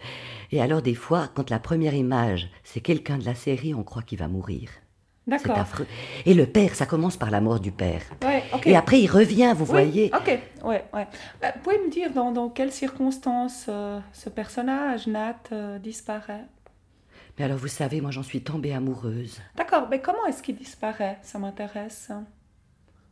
Et 0.52 0.60
alors, 0.60 0.82
des 0.82 0.94
fois, 0.94 1.28
quand 1.34 1.48
la 1.50 1.58
première 1.58 1.94
image, 1.94 2.48
c'est 2.62 2.80
quelqu'un 2.80 3.18
de 3.18 3.24
la 3.24 3.34
série, 3.34 3.74
on 3.74 3.82
croit 3.82 4.02
qu'il 4.02 4.18
va 4.18 4.28
mourir. 4.28 4.68
C'est 5.24 5.30
D'accord. 5.30 5.58
affreux. 5.58 5.86
Et 6.26 6.34
le 6.34 6.46
père, 6.46 6.74
ça 6.74 6.84
commence 6.84 7.16
par 7.16 7.30
la 7.30 7.40
mort 7.40 7.58
du 7.60 7.72
père. 7.72 8.02
Ouais. 8.22 8.42
Et 8.64 8.76
après, 8.76 9.00
il 9.00 9.06
revient, 9.08 9.54
vous 9.56 9.64
Oui, 9.64 9.70
voyez. 9.70 10.10
Ok, 10.14 10.38
ouais, 10.64 10.84
ouais. 10.92 11.06
Bah, 11.40 11.52
pouvez 11.62 11.78
me 11.78 11.88
dire 11.90 12.12
dans, 12.12 12.32
dans 12.32 12.48
quelles 12.50 12.72
circonstances 12.72 13.66
euh, 13.68 14.00
ce 14.12 14.28
personnage, 14.28 15.06
Nat, 15.06 15.36
euh, 15.52 15.78
disparaît? 15.78 16.44
Mais 17.38 17.44
alors, 17.46 17.56
vous 17.56 17.68
savez, 17.68 18.00
moi, 18.00 18.10
j'en 18.10 18.24
suis 18.24 18.42
tombée 18.42 18.74
amoureuse. 18.74 19.40
D'accord, 19.56 19.86
mais 19.90 20.00
comment 20.00 20.26
est-ce 20.26 20.42
qu'il 20.42 20.56
disparaît? 20.56 21.18
Ça 21.22 21.38
m'intéresse. 21.38 22.10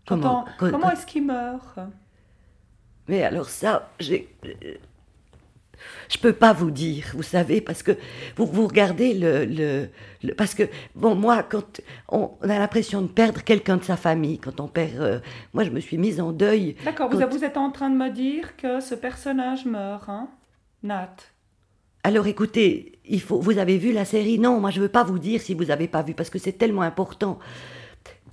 Comment- 0.07 0.45
comment 0.59 0.91
est-ce 0.91 1.07
qu'il 1.07 1.25
meurt? 1.25 1.79
Mais 3.09 3.23
alors 3.23 3.49
ça, 3.49 3.89
j'ai... 3.99 4.29
Je 6.09 6.19
peux 6.19 6.33
pas 6.33 6.53
vous 6.53 6.71
dire, 6.71 7.05
vous 7.15 7.23
savez, 7.23 7.61
parce 7.61 7.83
que 7.83 7.93
vous, 8.37 8.47
vous 8.47 8.67
regardez 8.67 9.15
le, 9.15 9.45
le, 9.45 9.89
le- 10.23 10.35
Parce 10.35 10.55
que, 10.55 10.65
bon, 10.95 11.15
moi, 11.15 11.43
quand 11.43 11.81
on, 12.09 12.31
on 12.43 12.49
a 12.51 12.59
l'impression 12.59 13.03
de 13.03 13.07
perdre 13.09 13.43
quelqu'un 13.43 13.77
de 13.77 13.85
sa 13.85 13.97
famille, 13.97 14.39
quand 14.39 14.61
on 14.61 14.69
perd... 14.69 14.97
euh, 15.01 15.19
moi, 15.55 15.65
je 15.65 15.71
me 15.71 15.81
suis 15.81 15.99
mise 15.99 16.21
en 16.21 16.33
deuil. 16.33 16.77
D'accord, 16.85 17.09
vous, 17.11 17.19
Quand- 17.19 17.29
vous 17.29 17.45
êtes 17.45 17.57
en 17.57 17.71
train 17.71 17.91
de 17.91 17.97
me 17.97 18.11
dire 18.11 18.57
que 18.57 18.81
ce 18.81 18.95
personnage 18.95 19.65
meurt, 19.67 20.09
hein 20.09 20.29
Nat. 20.83 21.15
Alors 22.03 22.27
écoutez, 22.27 22.99
il 23.05 23.21
faut, 23.21 23.39
vous 23.41 23.59
avez 23.59 23.77
vu 23.77 23.93
la 23.93 24.07
série? 24.07 24.39
Non, 24.39 24.59
moi, 24.59 24.71
je 24.71 24.81
veux 24.81 24.89
pas 24.89 25.05
vous 25.05 25.19
dire 25.19 25.41
si 25.43 25.53
vous 25.55 25.71
avez 25.71 25.87
pas 25.87 26.03
vu, 26.03 26.15
parce 26.15 26.31
que 26.31 26.39
c'est 26.39 26.53
tellement 26.53 26.81
important. 26.83 27.39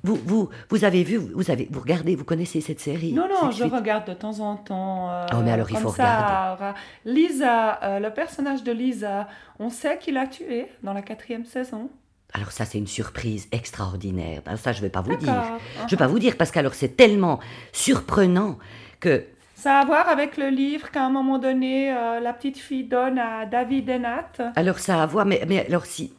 Vous, 0.08 0.16
vous, 0.26 0.50
vous 0.70 0.86
avez 0.86 1.04
vu, 1.04 1.18
vous, 1.18 1.52
avez, 1.52 1.68
vous 1.70 1.82
regardez, 1.82 2.16
vous 2.16 2.24
connaissez 2.24 2.62
cette 2.62 2.80
série 2.80 3.12
Non, 3.12 3.28
non, 3.28 3.52
je 3.52 3.66
regarde 3.66 4.08
de 4.08 4.14
temps 4.14 4.40
en 4.40 4.56
temps. 4.56 5.10
euh, 5.12 5.26
Oh, 5.34 5.38
mais 5.44 5.52
alors, 5.52 5.70
il 5.70 5.76
faut 5.78 5.92
ça, 5.92 6.56
ra- 6.56 6.76
Lisa, 7.04 7.80
euh, 7.84 8.00
le 8.00 8.10
personnage 8.12 8.64
de 8.64 8.72
Lisa, 8.72 9.28
on 9.60 9.70
sait 9.70 9.98
qu'il 9.98 10.18
a 10.18 10.26
tué 10.28 10.68
dans 10.82 10.94
la 10.94 11.02
quatrième 11.02 11.44
saison. 11.46 11.90
Alors 12.34 12.52
ça, 12.52 12.64
c'est 12.66 12.78
une 12.78 12.88
surprise 12.88 13.48
extraordinaire. 13.52 14.42
Alors 14.46 14.60
ça, 14.60 14.72
je 14.72 14.82
vais 14.82 14.90
pas 14.90 15.02
vous 15.02 15.16
dire. 15.16 15.44
Je 15.88 15.92
vais 15.92 15.98
pas 15.98 16.08
vous 16.08 16.20
dire, 16.20 16.36
parce 16.38 16.52
qu'alors, 16.52 16.74
c'est 16.74 16.96
tellement 16.96 17.40
surprenant 17.74 18.58
que... 19.00 19.26
Ça 19.56 19.78
a 19.78 19.82
à 19.82 19.86
voir 19.86 20.08
avec 20.08 20.38
le 20.38 20.50
livre 20.50 20.92
qu'à 20.92 21.04
un 21.04 21.10
moment 21.10 21.40
donné, 21.40 21.92
euh, 21.92 22.20
la 22.20 22.32
petite 22.34 22.58
fille 22.60 22.84
donne 22.84 23.18
à 23.18 23.46
David 23.46 23.90
et 23.90 23.98
Nat. 23.98 24.30
Alors 24.56 24.78
ça 24.80 25.00
a 25.00 25.04
à 25.04 25.06
voir, 25.08 25.26
mais, 25.26 25.42
mais 25.48 25.66
alors 25.68 25.86
si, 25.86 26.14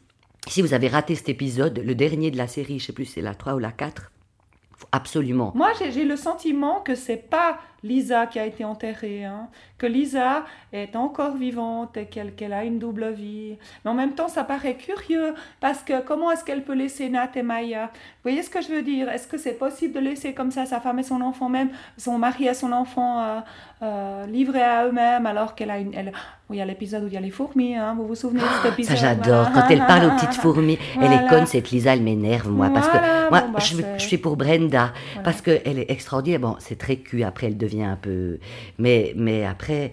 si 0.47 0.61
vous 0.61 0.73
avez 0.73 0.87
raté 0.87 1.15
cet 1.15 1.29
épisode, 1.29 1.79
le 1.79 1.95
dernier 1.95 2.31
de 2.31 2.37
la 2.37 2.47
série, 2.47 2.79
je 2.79 2.85
sais 2.87 2.93
plus 2.93 3.05
si 3.05 3.13
c'est 3.13 3.21
la 3.21 3.35
3 3.35 3.53
ou 3.53 3.59
la 3.59 3.71
4, 3.71 4.11
faut 4.77 4.87
absolument. 4.91 5.51
Moi, 5.55 5.71
j'ai 5.91 6.05
le 6.05 6.15
sentiment 6.15 6.79
que 6.79 6.95
c'est 6.95 7.29
pas 7.29 7.59
Lisa 7.83 8.25
qui 8.27 8.39
a 8.39 8.45
été 8.45 8.63
enterrée, 8.65 9.25
hein, 9.25 9.47
que 9.77 9.85
Lisa 9.85 10.45
est 10.73 10.95
encore 10.95 11.35
vivante 11.35 11.95
et 11.97 12.05
qu'elle 12.05 12.33
qu'elle 12.35 12.53
a 12.53 12.63
une 12.63 12.79
double 12.79 13.11
vie. 13.11 13.55
Mais 13.83 13.91
en 13.91 13.93
même 13.93 14.13
temps, 14.13 14.27
ça 14.27 14.43
paraît 14.43 14.75
curieux 14.75 15.33
parce 15.61 15.79
que 15.83 16.01
comment 16.01 16.31
est-ce 16.31 16.43
qu'elle 16.43 16.63
peut 16.63 16.73
laisser 16.73 17.09
Nat 17.09 17.29
et 17.35 17.41
Maya? 17.43 17.85
Vous 17.93 18.23
voyez 18.31 18.43
ce 18.43 18.49
que 18.49 18.61
je 18.61 18.67
veux 18.69 18.81
dire? 18.81 19.09
Est-ce 19.09 19.27
que 19.27 19.37
c'est 19.37 19.53
possible 19.57 19.93
de 19.93 19.99
laisser 19.99 20.33
comme 20.33 20.51
ça 20.51 20.65
sa 20.65 20.79
femme 20.79 20.99
et 20.99 21.03
son 21.03 21.21
enfant, 21.21 21.49
même 21.49 21.69
son 21.97 22.17
mari 22.17 22.47
et 22.47 22.53
son 22.53 22.71
enfant 22.71 23.21
euh, 23.21 23.39
euh, 23.81 24.25
livrés 24.27 24.61
à 24.63 24.85
eux-mêmes 24.87 25.25
alors 25.25 25.55
qu'elle 25.55 25.71
a 25.71 25.79
une. 25.79 25.93
Elle... 25.93 26.11
Il 26.51 26.55
y 26.55 26.61
a 26.61 26.65
l'épisode 26.65 27.03
où 27.03 27.07
il 27.07 27.13
y 27.13 27.17
a 27.17 27.19
les 27.21 27.29
fourmis, 27.29 27.75
hein, 27.75 27.93
vous 27.95 28.07
vous 28.07 28.15
souvenez 28.15 28.39
de 28.41 28.45
cet 28.47 28.61
Ça 28.63 28.69
épisode? 28.69 28.97
j'adore, 28.97 29.49
voilà. 29.51 29.61
quand 29.61 29.67
elle 29.69 29.85
parle 29.85 30.05
aux 30.05 30.15
petites 30.15 30.33
fourmis, 30.41 30.79
elle 30.99 31.13
est 31.13 31.27
conne 31.29 31.45
cette 31.45 31.69
Lisa, 31.69 31.93
elle 31.93 32.01
m'énerve 32.01 32.49
moi, 32.49 32.71
parce 32.73 32.87
que 32.87 33.29
moi 33.29 33.41
bon, 33.41 33.49
bah, 33.51 33.59
je 33.59 34.01
suis 34.03 34.17
pour 34.17 34.35
Brenda, 34.35 34.91
Voilà. 35.13 35.23
parce 35.23 35.43
qu'elle 35.43 35.77
est 35.77 35.91
extraordinaire, 35.91 36.39
bon 36.39 36.55
c'est 36.57 36.79
très 36.79 36.95
cul, 36.95 37.21
après 37.21 37.45
elle 37.45 37.57
devient 37.57 37.68
un 37.77 37.95
peu, 37.95 38.39
mais, 38.77 39.13
mais 39.15 39.45
après... 39.45 39.91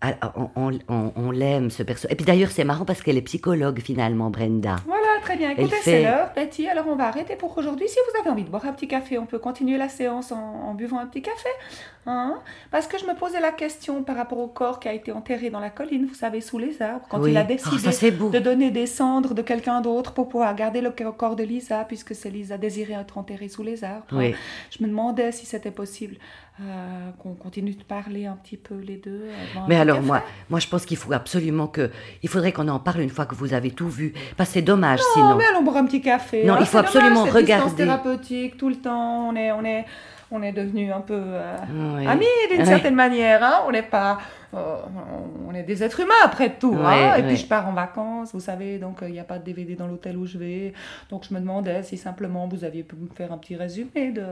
ah, 0.00 0.32
On, 0.36 0.50
on- 0.56 0.78
on- 0.88 1.12
on 1.16 1.30
l'aime 1.30 1.70
ce 1.70 1.82
personnage. 1.82 2.12
Et 2.12 2.16
puis 2.16 2.26
d'ailleurs, 2.26 2.50
c'est 2.50 2.64
marrant 2.64 2.84
parce 2.84 3.00
qu'elle 3.02 3.16
est 3.16 3.22
psychologue 3.22 3.80
finalement, 3.80 4.28
Brenda. 4.30 4.76
Voilà, 4.86 5.02
très 5.22 5.36
bien. 5.36 5.50
Écoutez, 5.50 5.68
fait- 5.68 5.82
c'est 5.82 6.02
l'heure, 6.02 6.30
Betty. 6.34 6.68
Alors, 6.68 6.86
on 6.88 6.96
va 6.96 7.06
arrêter 7.08 7.36
pour 7.36 7.56
aujourd'hui. 7.56 7.88
Si 7.88 7.96
vous 8.12 8.20
avez 8.20 8.28
envie 8.30 8.44
de 8.44 8.50
boire 8.50 8.66
un 8.66 8.72
petit 8.72 8.88
café, 8.88 9.18
on 9.18 9.24
peut 9.26 9.38
continuer 9.38 9.78
la 9.78 9.88
séance 9.88 10.30
en, 10.32 10.36
en 10.38 10.74
buvant 10.74 10.98
un 10.98 11.06
petit 11.06 11.22
café. 11.22 11.48
Hein 12.06 12.36
Parce 12.70 12.86
que 12.86 12.98
je 12.98 13.06
me 13.06 13.14
posais 13.14 13.40
la 13.40 13.50
question 13.50 14.02
par 14.02 14.16
rapport 14.16 14.38
au 14.38 14.46
corps 14.48 14.78
qui 14.78 14.88
a 14.88 14.92
été 14.92 15.10
enterré 15.10 15.48
dans 15.48 15.60
la 15.60 15.70
colline, 15.70 16.04
vous 16.04 16.12
savez, 16.14 16.42
sous 16.42 16.58
les 16.58 16.82
arbres, 16.82 17.06
quand 17.08 17.18
Oui. 17.20 17.30
il 17.30 17.36
a 17.38 17.42
Oh, 17.44 17.46
décidé 17.48 17.92
ça 17.92 18.10
de 18.10 18.38
donner 18.40 18.70
des 18.70 18.86
cendres 18.86 19.32
de 19.32 19.40
quelqu'un 19.40 19.80
d'autre 19.80 20.12
pour 20.12 20.28
pouvoir 20.28 20.54
garder 20.54 20.82
le 20.82 20.90
corps 20.90 21.34
de 21.34 21.44
Lisa, 21.44 21.84
puisque 21.88 22.14
c'est 22.14 22.28
Lisa 22.28 22.58
désirait 22.58 22.92
être 23.00 23.16
enterrée 23.16 23.48
sous 23.48 23.62
les 23.62 23.84
arbres. 23.84 24.04
Oui. 24.12 24.34
Je 24.70 24.82
me 24.84 24.88
demandais 24.88 25.32
si 25.32 25.46
c'était 25.46 25.70
possible. 25.70 26.16
euh, 26.60 27.10
qu'on 27.18 27.34
continue 27.34 27.74
de 27.74 27.82
parler 27.82 28.26
un 28.26 28.36
petit 28.36 28.56
peu 28.56 28.76
les 28.76 28.94
deux. 28.96 29.24
avant 29.50 29.64
un 29.64 29.68
Mais 29.68 29.74
petit 29.74 29.80
alors 29.94 30.06
moi, 30.06 30.22
moi 30.50 30.60
je 30.60 30.68
pense 30.68 30.84
qu'il 30.86 30.96
faut 30.96 31.12
absolument 31.12 31.66
que, 31.66 31.90
il 32.22 32.28
faudrait 32.28 32.52
qu'on 32.52 32.68
en 32.68 32.78
parle 32.78 33.00
une 33.00 33.10
fois 33.10 33.26
que 33.26 33.34
vous 33.34 33.54
avez 33.54 33.70
tout 33.70 33.88
vu, 33.88 34.12
parce 34.36 34.50
que 34.50 34.54
c'est 34.54 34.62
dommage 34.62 35.00
Non, 35.00 35.04
sinon. 35.14 35.34
mais 35.36 35.44
allons 35.46 35.62
boire 35.62 35.76
un 35.78 35.86
petit 35.86 36.00
café. 36.00 36.44
Non, 36.44 36.54
hein, 36.54 36.58
il 36.60 36.66
faut 36.66 36.78
c'est 36.78 36.84
dommage, 36.84 36.96
absolument 36.96 37.24
cette 37.24 37.34
regarder. 37.34 37.74
thérapeutique 37.76 38.56
tout 38.56 38.68
le 38.68 38.76
temps. 38.76 39.28
On 39.28 39.36
est, 39.36 39.52
on 39.52 39.64
est, 39.64 39.84
on 40.30 40.42
est 40.42 40.52
devenus 40.52 40.92
un 40.92 41.00
peu 41.00 41.14
euh, 41.16 41.56
Oui. 41.96 42.06
amis 42.06 42.24
d'une 42.50 42.60
Oui. 42.60 42.66
certaine 42.66 42.94
manière. 42.94 43.42
Hein. 43.42 43.62
On 43.66 43.70
n'est 43.72 43.82
pas, 43.82 44.18
euh, 44.54 44.76
on 45.48 45.54
est 45.54 45.62
des 45.62 45.82
êtres 45.82 46.00
humains 46.00 46.12
après 46.24 46.54
tout. 46.58 46.72
Oui, 46.74 46.80
hein. 46.84 47.16
Et 47.16 47.22
puis 47.22 47.36
je 47.36 47.46
pars 47.46 47.68
en 47.68 47.72
vacances, 47.72 48.32
vous 48.32 48.40
savez, 48.40 48.78
donc 48.78 49.02
euh, 49.02 49.08
il 49.08 49.12
n'y 49.12 49.20
a 49.20 49.24
pas 49.24 49.38
de 49.38 49.44
DVD 49.44 49.74
dans 49.74 49.86
l'hôtel 49.86 50.16
où 50.16 50.26
je 50.26 50.38
vais. 50.38 50.72
Donc 51.10 51.24
je 51.28 51.34
me 51.34 51.40
demandais 51.40 51.82
si 51.82 51.96
simplement 51.96 52.48
vous 52.48 52.64
aviez 52.64 52.82
pu 52.82 52.96
me 52.96 53.08
faire 53.14 53.32
un 53.32 53.38
petit 53.38 53.56
résumé 53.56 54.10
de, 54.12 54.24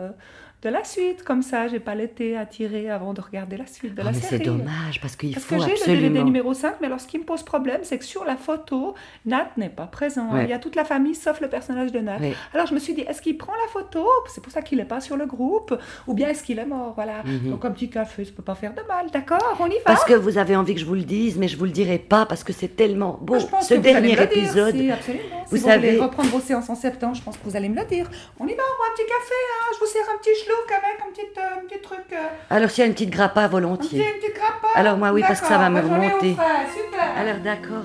de 0.62 0.68
la 0.68 0.84
suite, 0.84 1.24
comme 1.24 1.42
ça, 1.42 1.66
j'ai 1.66 1.80
pas 1.80 1.96
l'été 1.96 2.36
à 2.36 2.46
tirer 2.46 2.88
avant 2.88 3.14
de 3.14 3.20
regarder 3.20 3.56
la 3.56 3.66
suite 3.66 3.96
de 3.96 4.00
Ah, 4.00 4.04
la 4.04 4.10
mais 4.12 4.18
c'est 4.18 4.28
série. 4.28 4.44
dommage 4.44 5.00
parce 5.00 5.16
qu'il 5.16 5.36
faut 5.36 5.56
que 5.56 5.62
j'ai 5.62 5.92
le 5.94 6.00
DVD 6.00 6.22
numéro 6.22 6.54
5, 6.54 6.76
mais 6.80 6.86
alors 6.86 7.00
ce 7.00 7.08
qui 7.08 7.18
me 7.18 7.24
pose 7.24 7.42
problème, 7.42 7.80
c'est 7.82 7.98
que 7.98 8.04
sur 8.04 8.24
la 8.24 8.36
photo, 8.36 8.94
Nat 9.26 9.48
n'est 9.56 9.68
pas 9.70 9.86
présent. 9.86 10.32
Ouais. 10.32 10.44
Il 10.44 10.50
y 10.50 10.52
a 10.52 10.60
toute 10.60 10.76
la 10.76 10.84
famille 10.84 11.16
sauf 11.16 11.40
le 11.40 11.48
personnage 11.48 11.90
de 11.90 11.98
Nat. 11.98 12.18
Alors 12.54 12.66
je 12.68 12.74
me 12.74 12.78
suis 12.78 12.94
dit, 12.94 13.00
est-ce 13.00 13.20
qu'il 13.20 13.36
prend 13.36 13.52
la 13.54 13.72
photo? 13.72 14.06
C'est 14.32 14.40
pour 14.40 14.52
ça 14.52 14.62
qu'il 14.62 14.78
n'est 14.78 14.84
pas 14.84 15.00
sur 15.00 15.16
le 15.16 15.26
groupe. 15.26 15.76
Ou 16.06 16.14
bien 16.14 16.28
est-ce 16.28 16.42
qu'il 16.42 16.58
est 16.58 16.64
mort 16.66 16.92
Voilà. 16.94 17.22
Mhm. 17.24 17.50
Donc 17.50 17.64
un 17.64 17.70
petit 17.70 17.88
café, 17.90 18.24
ça 18.24 18.32
peut 18.36 18.42
pas 18.42 18.54
faire 18.54 18.72
de 18.74 18.82
mal, 18.88 19.10
d'accord 19.12 19.56
On 19.60 19.66
y 19.66 19.74
va 19.76 19.84
Parce 19.86 20.04
que 20.04 20.14
vous 20.14 20.38
avez 20.38 20.56
envie 20.56 20.74
que 20.74 20.80
je 20.80 20.86
vous 20.86 20.94
le 20.94 21.02
dise, 21.02 21.36
mais 21.38 21.48
je 21.48 21.56
vous 21.56 21.64
le 21.64 21.70
dirai 21.70 21.98
pas 21.98 22.26
parce 22.26 22.44
que 22.44 22.52
c'est 22.52 22.74
tellement 22.76 23.18
beau. 23.20 23.34
Moi, 23.34 23.38
je 23.42 23.46
pense 23.46 23.68
Ce 23.68 23.74
que 23.74 23.80
vous 23.80 23.86
allez 23.88 23.92
dernier 23.92 24.16
me 24.16 24.20
le 24.20 24.26
dire, 24.26 24.38
épisode. 24.42 24.76
si, 24.76 24.90
absolument. 24.90 25.22
vous 25.50 25.56
si 25.56 25.62
savez- 25.62 25.76
vous 25.90 25.94
voulez 25.96 26.04
reprendre 26.06 26.28
vos 26.30 26.40
séances 26.40 26.70
en 26.70 26.74
septembre, 26.74 27.14
je 27.16 27.22
pense 27.22 27.36
que 27.36 27.44
vous 27.44 27.56
allez 27.56 27.68
me 27.68 27.76
le 27.80 27.84
dire. 27.86 28.08
On 28.40 28.46
y 28.46 28.54
va, 28.54 28.62
on 28.62 28.76
boit 28.76 28.86
un 28.90 28.94
petit 28.96 29.06
café, 29.06 29.34
hein 29.34 29.66
Je 29.74 29.78
vous 29.80 29.90
sers 29.90 30.02
un 30.14 30.18
petit 30.18 30.34
schlouk 30.44 30.70
avec 30.70 31.00
un 31.06 31.10
petit, 31.12 31.38
euh, 31.38 31.60
un 31.62 31.66
petit 31.68 31.80
truc. 31.82 32.04
euh, 32.12 32.16
Alors 32.50 32.70
s'il 32.70 32.82
y 32.82 32.84
a 32.84 32.86
une 32.86 32.92
petite 32.94 33.10
grappa 33.10 33.42
un 33.42 33.44
petit, 33.44 33.52
volontiers. 33.52 33.98
une 34.00 34.20
petite 34.20 34.34
grappe. 34.34 34.66
Alors, 34.74 34.96
moi, 34.96 35.12
oui, 35.12 35.22
parce 35.22 35.40
que 35.40 35.46
ça 35.46 35.58
va 35.58 35.68
me 35.70 35.80
remonter. 35.80 36.30
Super. 36.30 37.16
Alors 37.16 37.36
d'accord. 37.44 37.84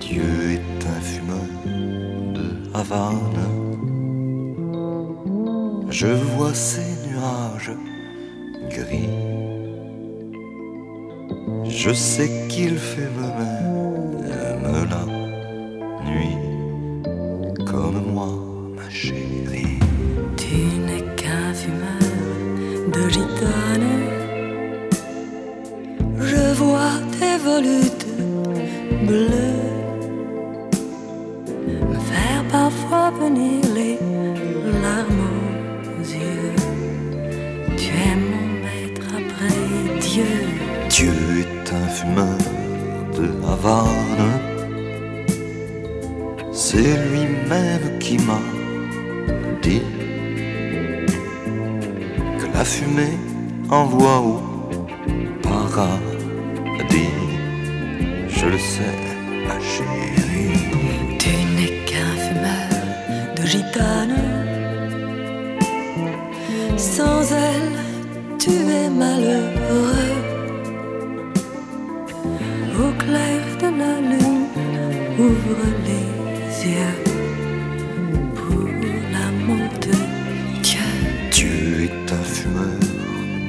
Dieu 0.00 0.22
Havane. 2.74 3.38
Je 5.90 6.08
vois 6.08 6.52
ces 6.52 6.90
nuages 7.06 7.72
gris. 8.68 9.08
Je 11.68 11.92
sais 11.92 12.30
qu'il 12.48 12.76
fait 12.76 13.10
même 13.20 14.88
la 14.90 15.04
nuit 16.10 16.36
comme 17.64 18.02
moi, 18.12 18.32
ma 18.76 18.90
chérie. 18.90 19.78
Tu 20.36 20.56
n'es 20.86 21.04
qu'un 21.14 21.54
fumeur 21.54 22.10
de 22.92 23.08
gitane. 23.08 23.92
Je 26.18 26.54
vois 26.54 26.98
tes 27.20 27.36
volutes 27.38 27.93
parfois 32.54 33.10
venir 33.22 33.60
les 33.78 33.98
larmes 34.84 35.28
aux 35.98 36.06
yeux. 36.22 36.54
Tu 37.80 37.88
es 38.08 38.16
mon 38.30 38.46
maître 38.64 39.08
après 39.22 39.60
Dieu. 40.08 40.34
Dieu 40.96 41.16
est 41.42 41.66
un 41.80 41.88
fumeur 41.96 42.42
de 43.16 43.26
Havane. 43.52 44.34
C'est 46.52 46.94
lui-même 47.08 47.86
qui 48.04 48.16
m'a 48.28 48.42
dit 49.66 49.86
que 52.38 52.46
la 52.56 52.64
fumée 52.72 53.18
envoie 53.82 54.18
au 54.30 54.36
paradis. 55.42 57.14
Je 58.36 58.46
le 58.54 58.60
sais, 58.72 58.98
ma 59.46 59.58
chérie. 59.72 60.83
Gitane. 63.44 64.16
Sans 66.76 67.22
elle, 67.32 67.78
tu 68.38 68.50
es 68.50 68.88
malheureux. 68.88 70.12
Au 72.78 72.90
clair 73.02 73.42
de 73.62 73.68
la 73.80 73.94
lune, 74.10 74.46
ouvre 75.18 75.66
les 75.88 76.70
yeux 76.72 76.98
pour 78.34 78.68
l'amour 79.12 79.68
de 79.80 79.96
Dieu. 80.62 80.90
Dieu 81.30 81.84
est 81.84 82.12
un 82.12 82.24
fumeur 82.34 82.80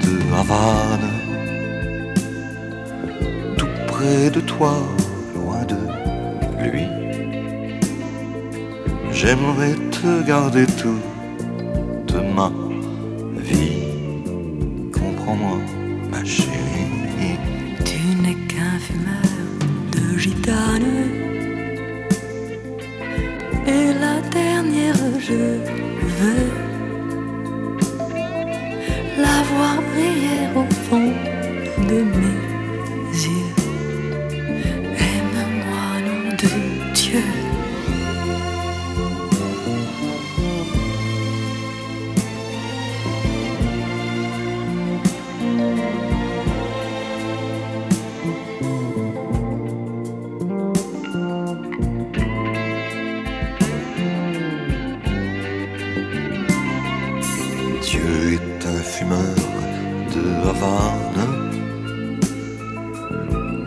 de 0.03 0.11
Havane. 0.39 1.11
Tout 3.57 3.75
près 3.87 4.29
de 4.29 4.41
toi, 4.41 4.75
J'aimerais 9.25 9.73
te 9.89 10.21
garder 10.27 10.67
toute 10.67 11.14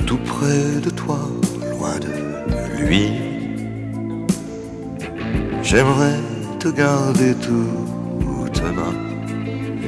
Tout 0.09 0.17
près 0.25 0.81
de 0.83 0.89
toi, 0.89 1.21
loin 1.71 1.99
de 1.99 2.83
lui. 2.83 3.11
J'aimerais 5.63 6.19
te 6.59 6.69
garder 6.69 7.35
toute 7.35 8.63
ma 8.79 8.91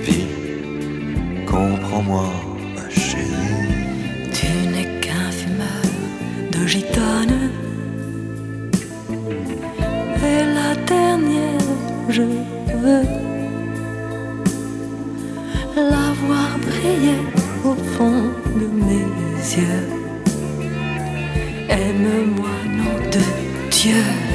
vie. 0.02 0.26
Comprends-moi, 1.46 2.26
ma 2.76 2.90
chérie. 2.90 3.30
Tu 4.34 4.50
n'es 4.72 5.00
qu'un 5.00 5.30
fumeur 5.30 5.86
de 6.52 6.66
gitane. 6.66 7.50
Et 10.30 10.42
la 10.58 10.74
dernière, 10.84 11.70
je 12.10 12.24
veux 12.82 13.06
la 15.76 16.06
voir 16.22 16.50
briller 16.66 17.22
au 17.64 17.74
fond 17.94 18.24
de 18.60 18.66
mes 18.84 19.06
yeux. 19.56 19.99
Aime-moi, 22.00 22.48
nom 22.78 23.10
de 23.10 23.20
Dieu. 23.70 24.29